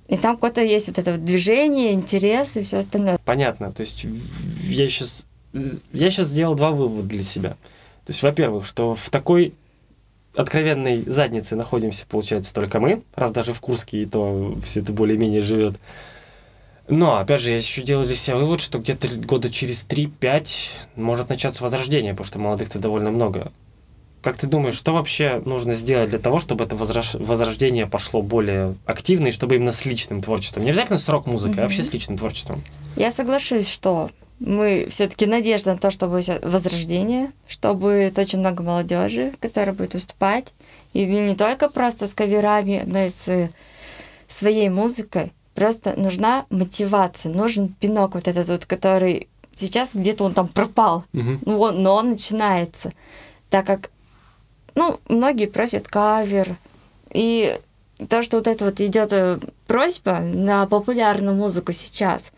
И 0.09 0.17
там 0.17 0.37
какое-то 0.37 0.63
есть 0.63 0.89
вот 0.89 0.99
это 0.99 1.13
вот 1.13 1.25
движение, 1.25 1.93
интерес 1.93 2.57
и 2.59 2.63
все 2.63 2.79
остальное. 2.79 3.19
Понятно. 3.25 3.73
То 3.73 3.83
есть 3.83 4.05
я 4.65 4.89
сейчас, 4.89 5.25
я 5.93 6.11
сейчас 6.11 6.29
сделал 6.29 6.55
два 6.55 6.73
вывода 6.73 7.09
для 7.09 7.23
себя. 7.23 7.57
То 8.09 8.13
есть, 8.13 8.23
во-первых, 8.23 8.65
что 8.65 8.95
в 8.95 9.11
такой 9.11 9.53
откровенной 10.35 11.03
заднице 11.07 11.57
находимся, 11.57 12.07
получается, 12.09 12.55
только 12.55 12.81
мы, 12.81 13.03
раз 13.15 13.33
даже 13.33 13.53
в 13.53 13.61
Курске 13.61 14.01
и 14.01 14.07
то 14.07 14.57
все 14.65 14.81
это 14.81 14.95
более-менее 14.95 15.43
живет. 15.43 15.77
Но, 16.89 17.19
опять 17.19 17.43
же, 17.43 17.51
я 17.51 17.57
еще 17.57 17.83
делаю 17.83 18.07
для 18.07 18.17
себя 18.17 18.37
вывод, 18.37 18.63
что 18.63 18.79
где-то 18.79 19.09
года 19.09 19.51
через 19.51 19.85
3-5 19.87 20.47
может 20.97 21.29
начаться 21.29 21.63
возрождение, 21.63 22.13
потому 22.13 22.27
что 22.27 22.39
молодых-то 22.39 22.79
довольно 22.79 23.11
много. 23.11 23.53
Как 24.23 24.39
ты 24.39 24.47
думаешь, 24.47 24.75
что 24.75 24.95
вообще 24.95 25.43
нужно 25.45 25.75
сделать 25.75 26.09
для 26.09 26.19
того, 26.19 26.39
чтобы 26.39 26.65
это 26.65 26.77
возрождение 26.77 27.87
пошло 27.87 28.23
более 28.23 28.75
активно 28.87 29.27
и 29.27 29.33
чтобы 29.33 29.57
именно 29.57 29.73
с 29.73 29.85
личным 29.85 30.23
творчеством? 30.23 30.65
Не 30.65 30.71
обязательно 30.71 30.97
с 30.97 31.07
рок-музыкой, 31.11 31.57
mm-hmm. 31.57 31.61
а 31.61 31.65
вообще 31.65 31.83
с 31.83 31.93
личным 31.93 32.17
творчеством. 32.17 32.63
Я 32.97 33.11
соглашусь, 33.11 33.69
что 33.69 34.09
мы 34.41 34.87
все-таки 34.91 35.27
надежда 35.27 35.73
на 35.73 35.79
то, 35.79 35.91
чтобы 35.91 36.21
возрождение, 36.43 37.33
чтобы 37.47 37.81
будет 37.81 38.19
очень 38.19 38.39
много 38.39 38.63
молодежи, 38.63 39.33
которая 39.41 39.75
будет 39.75 39.95
выступать. 39.95 40.55
И 40.93 41.05
не 41.05 41.35
только 41.35 41.69
просто 41.69 42.07
с 42.07 42.15
каверами, 42.15 42.85
но 42.87 43.05
и 43.05 43.09
с 43.09 43.51
своей 44.29 44.69
музыкой. 44.69 45.33
Просто 45.55 45.99
нужна 45.99 46.47
мотивация, 46.51 47.33
нужен 47.33 47.69
пинок 47.69 48.15
вот 48.15 48.29
этот 48.29 48.49
вот, 48.49 48.67
который 48.67 49.29
сейчас 49.53 49.91
где-то 49.95 50.25
он 50.25 50.35
там 50.35 50.47
пропал, 50.47 51.05
угу. 51.13 51.39
ну, 51.45 51.59
он, 51.59 51.83
но 51.83 51.97
он 51.97 52.11
начинается. 52.11 52.93
Так 53.51 53.67
как 53.67 53.91
ну, 54.79 55.01
многие 55.09 55.47
просят 55.47 55.89
кавер. 55.89 56.55
И 57.13 57.59
то, 58.09 58.23
что 58.23 58.37
вот 58.37 58.47
это 58.47 58.67
вот 58.67 58.81
идет 58.81 59.13
э, 59.13 59.41
просьба 59.67 60.21
на 60.21 60.67
популярную 60.67 61.37
музыку 61.37 61.73
сейчас, 61.73 62.33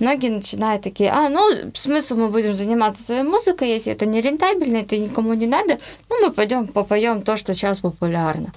многие 0.00 0.28
начинают 0.28 0.82
такие, 0.82 1.10
а, 1.10 1.28
ну, 1.28 1.70
смысл 1.74 2.16
мы 2.16 2.28
будем 2.28 2.54
заниматься 2.54 3.02
своей 3.02 3.22
музыкой, 3.22 3.68
если 3.68 3.92
это 3.92 4.06
не 4.06 4.20
рентабельно, 4.20 4.78
это 4.78 4.96
никому 4.96 5.34
не 5.34 5.46
надо, 5.46 5.78
ну, 6.08 6.26
мы 6.26 6.32
пойдем 6.32 6.66
попоем 6.66 7.22
то, 7.22 7.36
что 7.36 7.54
сейчас 7.54 7.80
популярно. 7.80 8.52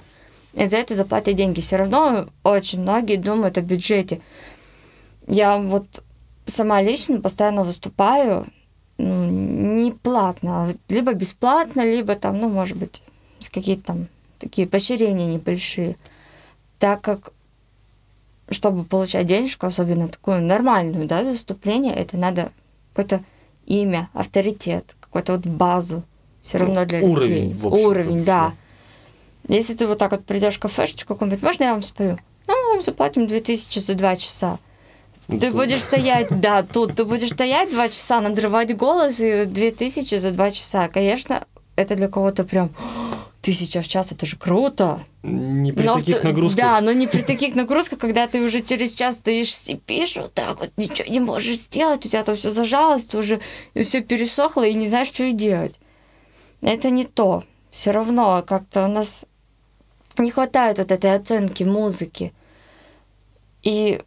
И 0.54 0.66
за 0.66 0.78
это 0.78 0.94
заплатят 0.94 1.34
деньги. 1.34 1.60
Все 1.60 1.76
равно 1.76 2.28
очень 2.44 2.80
многие 2.80 3.16
думают 3.16 3.58
о 3.58 3.60
бюджете. 3.60 4.20
Я 5.26 5.58
вот 5.58 6.02
сама 6.46 6.80
лично 6.82 7.20
постоянно 7.20 7.64
выступаю, 7.64 8.46
ну, 8.98 9.24
не 9.28 9.92
платно, 9.92 10.64
а 10.64 10.72
либо 10.88 11.12
бесплатно, 11.12 11.80
либо 11.80 12.14
там, 12.14 12.38
ну, 12.38 12.48
может 12.48 12.76
быть, 12.76 13.02
какие-то 13.50 13.82
там 13.82 14.06
такие 14.38 14.68
поощрения 14.68 15.26
небольшие, 15.26 15.96
так 16.78 17.00
как 17.00 17.32
чтобы 18.50 18.84
получать 18.84 19.26
денежку, 19.26 19.66
особенно 19.66 20.08
такую 20.08 20.42
нормальную, 20.42 21.06
да, 21.06 21.24
за 21.24 21.30
выступление, 21.30 21.94
это 21.94 22.16
надо 22.16 22.52
какое-то 22.92 23.22
имя, 23.66 24.08
авторитет, 24.12 24.96
какую-то 25.00 25.36
вот 25.36 25.46
базу 25.46 26.02
все 26.40 26.58
равно 26.58 26.80
ну, 26.80 26.86
для 26.86 27.00
уровень, 27.00 27.28
людей. 27.28 27.54
В 27.54 27.66
общем, 27.66 27.86
уровень, 27.86 28.24
да. 28.24 28.52
да. 29.48 29.54
Если 29.54 29.74
ты 29.74 29.86
вот 29.86 29.98
так 29.98 30.12
вот 30.12 30.24
придешь 30.24 30.56
в 30.56 30.60
кафешечку 30.60 31.14
какую-нибудь, 31.14 31.42
можно 31.42 31.64
я 31.64 31.72
вам 31.72 31.82
спою? 31.82 32.18
Ну, 32.46 32.54
мы 32.54 32.72
вам 32.74 32.82
заплатим 32.82 33.26
2000 33.26 33.78
за 33.78 33.94
два 33.94 34.16
часа. 34.16 34.58
Ну, 35.28 35.38
ты 35.38 35.46
тут... 35.46 35.56
будешь 35.56 35.82
стоять, 35.82 36.28
да, 36.40 36.62
тут 36.62 36.96
ты 36.96 37.04
будешь 37.04 37.30
стоять 37.30 37.70
два 37.70 37.88
часа, 37.88 38.20
надрывать 38.20 38.76
голос, 38.76 39.20
и 39.20 39.44
2000 39.46 40.16
за 40.16 40.30
два 40.32 40.50
часа. 40.50 40.88
Конечно, 40.88 41.46
это 41.76 41.96
для 41.96 42.08
кого-то 42.08 42.44
прям 42.44 42.70
тысяча 43.44 43.82
в 43.82 43.88
час, 43.88 44.10
это 44.10 44.24
же 44.24 44.36
круто. 44.36 45.00
Не 45.22 45.70
при 45.72 45.84
но 45.84 45.98
таких 45.98 46.20
в, 46.20 46.24
нагрузках. 46.24 46.64
Да, 46.64 46.80
но 46.80 46.92
не 46.92 47.06
при 47.06 47.20
таких 47.22 47.54
нагрузках, 47.54 47.98
когда 47.98 48.26
ты 48.26 48.42
уже 48.42 48.62
через 48.62 48.94
час 48.94 49.16
стоишь, 49.16 49.54
сипишь 49.54 50.16
вот 50.16 50.32
так 50.32 50.60
вот, 50.60 50.70
ничего 50.78 51.06
не 51.12 51.20
можешь 51.20 51.58
сделать, 51.58 52.06
у 52.06 52.08
тебя 52.08 52.24
там 52.24 52.36
все 52.36 52.50
зажалось, 52.50 53.06
ты 53.06 53.18
уже 53.18 53.40
все 53.78 54.00
пересохло 54.00 54.66
и 54.66 54.72
не 54.72 54.88
знаешь, 54.88 55.08
что 55.08 55.24
и 55.24 55.32
делать. 55.32 55.78
Это 56.62 56.88
не 56.88 57.04
то. 57.04 57.44
Все 57.70 57.90
равно 57.90 58.42
как-то 58.46 58.86
у 58.86 58.88
нас 58.88 59.26
не 60.16 60.30
хватает 60.30 60.78
вот 60.78 60.90
этой 60.90 61.14
оценки 61.14 61.64
музыки. 61.64 62.32
И 63.62 64.00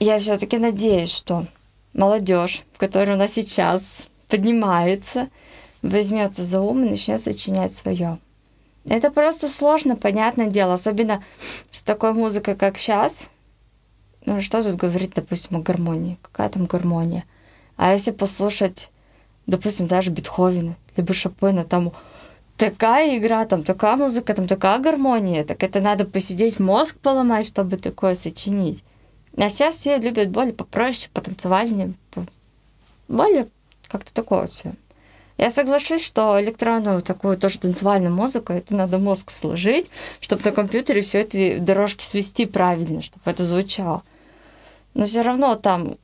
я 0.00 0.18
все-таки 0.18 0.58
надеюсь, 0.58 1.10
что 1.10 1.46
молодежь, 1.94 2.64
которая 2.76 3.16
у 3.16 3.18
нас 3.18 3.32
сейчас 3.32 4.08
поднимается, 4.28 5.30
возьмется 5.80 6.42
за 6.42 6.60
ум 6.60 6.84
и 6.84 6.90
начнет 6.90 7.20
сочинять 7.20 7.72
свое. 7.72 8.18
Это 8.84 9.10
просто 9.10 9.48
сложно, 9.48 9.96
понятное 9.96 10.46
дело, 10.46 10.74
особенно 10.74 11.22
с 11.70 11.82
такой 11.82 12.12
музыкой, 12.12 12.56
как 12.56 12.78
сейчас. 12.78 13.28
Ну, 14.24 14.40
что 14.40 14.62
тут 14.62 14.76
говорить, 14.76 15.12
допустим, 15.14 15.56
о 15.56 15.60
гармонии? 15.60 16.18
Какая 16.22 16.48
там 16.48 16.66
гармония? 16.66 17.24
А 17.76 17.92
если 17.92 18.10
послушать, 18.10 18.90
допустим, 19.46 19.86
даже 19.86 20.10
Бетховена, 20.10 20.74
либо 20.96 21.14
Шопена, 21.14 21.64
там 21.64 21.92
такая 22.56 23.18
игра, 23.18 23.44
там 23.44 23.62
такая 23.62 23.96
музыка, 23.96 24.34
там 24.34 24.46
такая 24.46 24.78
гармония, 24.78 25.44
так 25.44 25.62
это 25.62 25.80
надо 25.80 26.04
посидеть, 26.04 26.60
мозг 26.60 26.98
поломать, 26.98 27.46
чтобы 27.46 27.76
такое 27.76 28.14
сочинить. 28.14 28.84
А 29.36 29.48
сейчас 29.48 29.76
все 29.76 29.96
любят 29.98 30.30
более 30.30 30.52
попроще, 30.52 31.10
потанцевальнее, 31.12 31.94
более 33.08 33.48
как-то 33.88 34.12
такое 34.12 34.46
все. 34.46 34.74
Я 35.38 35.50
соглашусь, 35.50 36.04
что 36.04 36.40
электронную 36.40 37.00
такую 37.02 37.36
тоже 37.36 37.58
танцевальную 37.58 38.14
музыку, 38.14 38.52
это 38.52 38.74
надо 38.74 38.98
мозг 38.98 39.30
сложить, 39.30 39.88
чтобы 40.20 40.42
на 40.44 40.52
компьютере 40.52 41.00
все 41.00 41.20
эти 41.20 41.58
дорожки 41.58 42.04
свести 42.04 42.46
правильно, 42.46 43.02
чтобы 43.02 43.30
это 43.30 43.42
звучало. 43.42 44.02
Но 44.94 45.06
все 45.06 45.22
равно 45.22 45.54
там 45.56 45.96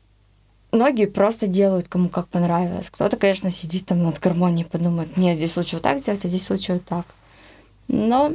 многие 0.72 1.07
просто 1.07 1.47
делают, 1.47 1.89
кому 1.89 2.09
как 2.09 2.29
понравилось. 2.29 2.91
Кто-то, 2.91 3.16
конечно, 3.16 3.51
сидит 3.51 3.87
там 3.87 4.03
над 4.03 4.18
гармонией 4.18 4.66
подумает, 4.66 5.16
нет, 5.16 5.37
здесь 5.37 5.57
лучше 5.57 5.76
вот 5.76 5.83
так 5.83 5.99
сделать, 6.01 6.24
а 6.24 6.29
здесь 6.29 6.49
лучше 6.51 6.74
вот 6.74 6.85
так. 6.85 7.07
Но 7.89 8.33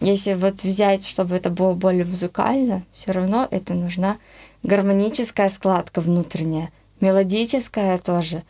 если 0.00 0.34
вот 0.34 0.62
взять, 0.62 1.06
чтобы 1.06 1.36
это 1.36 1.50
было 1.50 1.74
более 1.74 2.04
музыкально, 2.04 2.82
все 2.92 3.12
равно 3.12 3.46
это 3.50 3.74
нужна 3.74 4.18
гармоническая 4.62 5.48
складка 5.48 6.00
внутренняя, 6.00 6.70
мелодическая 7.00 7.98
тоже, 7.98 8.42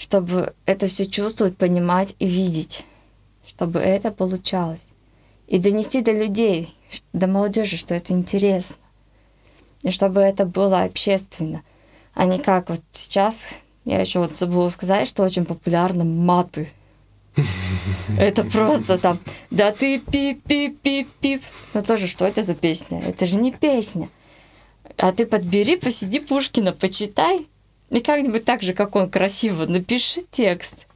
чтобы 0.00 0.54
это 0.66 0.88
все 0.88 1.06
чувствовать, 1.06 1.56
понимать 1.56 2.16
и 2.18 2.26
видеть, 2.26 2.84
чтобы 3.46 3.78
это 3.78 4.10
получалось. 4.10 4.90
И 5.46 5.60
донести 5.60 6.00
до 6.00 6.10
людей, 6.10 6.74
до 7.12 7.28
молодежи, 7.28 7.76
что 7.76 7.94
это 7.94 8.12
интересно. 8.12 8.76
И 9.82 9.90
чтобы 9.90 10.20
это 10.20 10.44
было 10.44 10.82
общественно 10.82 11.62
а 12.14 12.26
не 12.26 12.38
как 12.38 12.68
вот 12.68 12.80
сейчас. 12.90 13.46
Я 13.84 14.00
еще 14.00 14.20
вот 14.20 14.36
забыла 14.36 14.68
сказать, 14.68 15.08
что 15.08 15.22
очень 15.22 15.44
популярны 15.44 16.04
маты. 16.04 16.70
Это 18.18 18.42
просто 18.42 18.98
там, 18.98 19.18
да 19.50 19.72
ты 19.72 19.98
пип-пип-пип-пип. 19.98 21.42
Но 21.74 21.82
тоже, 21.82 22.06
что 22.06 22.26
это 22.26 22.42
за 22.42 22.54
песня? 22.54 23.00
Это 23.00 23.24
же 23.24 23.36
не 23.36 23.52
песня. 23.52 24.08
А 24.98 25.12
ты 25.12 25.24
подбери, 25.24 25.76
посиди 25.76 26.20
Пушкина, 26.20 26.72
почитай. 26.72 27.46
И 27.90 28.00
как-нибудь 28.00 28.44
так 28.44 28.62
же, 28.62 28.72
как 28.72 28.96
он 28.96 29.10
красиво, 29.10 29.66
напиши 29.66 30.22
текст. 30.30 30.86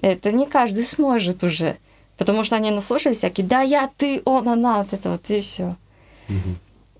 Это 0.00 0.32
не 0.32 0.46
каждый 0.46 0.84
сможет 0.84 1.44
уже. 1.44 1.76
Потому 2.16 2.44
что 2.44 2.56
они 2.56 2.70
наслушали 2.70 3.14
всякие, 3.14 3.46
да, 3.46 3.62
я, 3.62 3.88
ты, 3.96 4.20
он, 4.24 4.48
она, 4.48 4.82
вот 4.82 4.92
это 4.92 5.10
вот 5.10 5.30
и 5.30 5.40
все. 5.40 5.76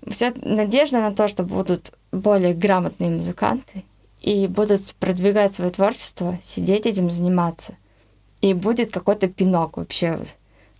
Вся 0.07 0.33
надежда 0.35 0.99
на 0.99 1.13
то, 1.13 1.27
что 1.27 1.43
будут 1.43 1.93
более 2.11 2.53
грамотные 2.53 3.11
музыканты 3.11 3.83
и 4.19 4.47
будут 4.47 4.95
продвигать 4.95 5.53
свое 5.53 5.69
творчество, 5.69 6.39
сидеть 6.43 6.85
этим 6.85 7.11
заниматься. 7.11 7.75
И 8.41 8.53
будет 8.53 8.91
какой-то 8.91 9.27
пинок 9.27 9.77
вообще 9.77 10.19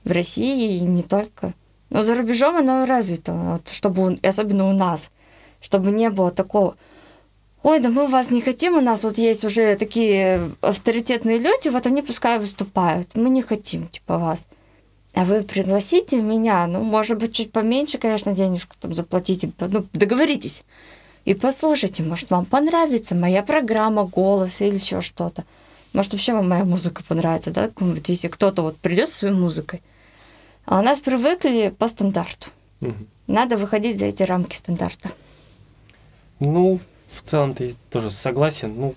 в 0.03 0.11
России 0.11 0.77
и 0.77 0.81
не 0.81 1.03
только. 1.03 1.53
Но 1.89 2.03
за 2.03 2.15
рубежом 2.15 2.55
оно 2.55 2.85
развито, 2.85 3.33
вот, 3.33 3.69
чтобы, 3.69 4.17
особенно 4.23 4.69
у 4.69 4.73
нас, 4.73 5.11
чтобы 5.59 5.91
не 5.91 6.09
было 6.09 6.31
такого, 6.31 6.75
ой, 7.63 7.79
да 7.79 7.89
мы 7.89 8.07
вас 8.07 8.31
не 8.31 8.41
хотим, 8.41 8.77
у 8.77 8.81
нас 8.81 9.03
вот 9.03 9.17
есть 9.17 9.43
уже 9.45 9.75
такие 9.75 10.51
авторитетные 10.61 11.37
люди, 11.37 11.69
вот 11.69 11.85
они 11.85 12.01
пускай 12.01 12.39
выступают, 12.39 13.09
мы 13.15 13.29
не 13.29 13.41
хотим, 13.41 13.87
типа, 13.87 14.17
вас. 14.17 14.47
А 15.13 15.25
вы 15.25 15.41
пригласите 15.41 16.21
меня, 16.21 16.65
ну, 16.67 16.83
может 16.83 17.17
быть, 17.17 17.33
чуть 17.33 17.51
поменьше, 17.51 17.97
конечно, 17.97 18.33
денежку 18.33 18.75
там 18.79 18.95
заплатите, 18.95 19.51
ну, 19.59 19.85
договоритесь. 19.93 20.63
И 21.25 21.33
послушайте, 21.33 22.03
может, 22.03 22.31
вам 22.31 22.45
понравится 22.45 23.13
моя 23.13 23.43
программа, 23.43 24.05
голос 24.05 24.61
или 24.61 24.75
еще 24.75 25.01
что-то. 25.01 25.43
Может, 25.93 26.13
вообще 26.13 26.33
вам 26.33 26.49
моя 26.49 26.63
музыка 26.63 27.03
понравится, 27.03 27.51
да, 27.51 27.69
если 28.07 28.29
кто-то 28.29 28.61
вот 28.61 28.77
придет 28.77 29.09
со 29.09 29.19
своей 29.19 29.35
музыкой. 29.35 29.81
А 30.65 30.79
у 30.79 30.81
нас 30.81 31.01
привыкли 31.01 31.73
по 31.77 31.87
стандарту. 31.87 32.47
Угу. 32.79 32.95
Надо 33.27 33.57
выходить 33.57 33.99
за 33.99 34.05
эти 34.05 34.23
рамки 34.23 34.55
стандарта. 34.55 35.11
Ну, 36.39 36.79
в 37.11 37.21
целом 37.21 37.53
ты 37.53 37.75
тоже 37.89 38.11
согласен. 38.11 38.73
Ну, 38.75 38.95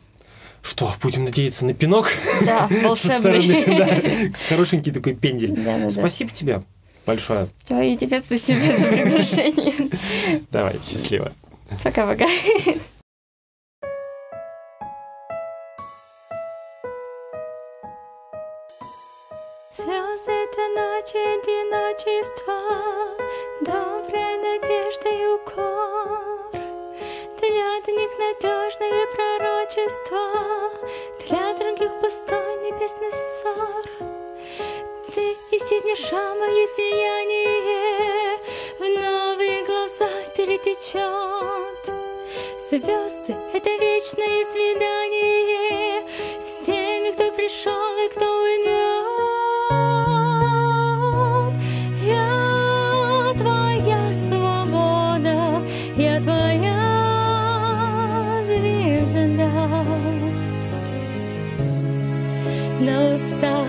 что, 0.62 0.90
будем 1.02 1.24
надеяться 1.24 1.64
на 1.66 1.74
пинок? 1.74 2.10
Да, 2.44 2.68
волшебный. 2.82 3.64
да, 3.78 4.00
хорошенький 4.48 4.92
такой 4.92 5.14
пендель. 5.14 5.52
Да, 5.52 5.78
да, 5.78 5.90
спасибо 5.90 6.30
да. 6.30 6.36
тебе 6.36 6.62
большое. 7.04 7.48
Все, 7.64 7.80
и 7.82 7.96
тебе 7.96 8.20
спасибо 8.20 8.60
за 8.60 8.86
приглашение. 8.86 9.90
Давай, 10.50 10.80
счастливо. 10.82 11.32
Пока-пока. 11.82 12.26
Звезды 19.76 20.30
это 20.30 20.62
ночи 20.76 21.18
одиночества, 21.36 22.56
добрая 23.60 24.36
надежда 24.38 25.08
и 25.10 25.26
укор. 25.26 25.94
Для 26.04 26.22
одних 26.22 26.43
надежное 28.24 29.06
пророчество, 29.08 30.70
для 31.26 31.52
других 31.54 31.92
пустой 32.00 32.56
небесный 32.64 33.12
ссор. 33.12 33.84
Ты 35.14 35.36
исчезнешь, 35.50 36.12
мое 36.12 36.66
сияние, 36.66 38.38
в 38.78 38.82
новые 39.00 39.64
глаза 39.64 40.08
перетечет. 40.36 41.84
Звезды— 42.70 43.36
это 43.52 43.70
вечное 43.70 44.44
свидание 44.50 46.02
С 46.40 46.64
теми, 46.66 47.12
кто 47.12 47.30
пришел 47.32 47.96
и 47.98 48.08
кто 48.08 48.24
уйдет 48.24 48.93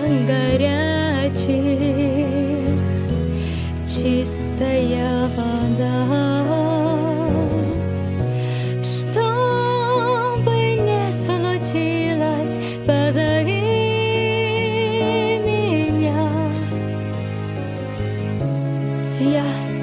устах 0.06 0.26
горячих 0.26 1.46
чистая 3.86 5.28
вода. 5.36 6.46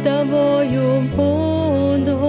Тобою 0.03 1.01
буду 1.15 2.19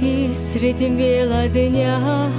И 0.00 0.32
среди 0.34 0.88
бела 0.88 1.46
дня 1.46 2.31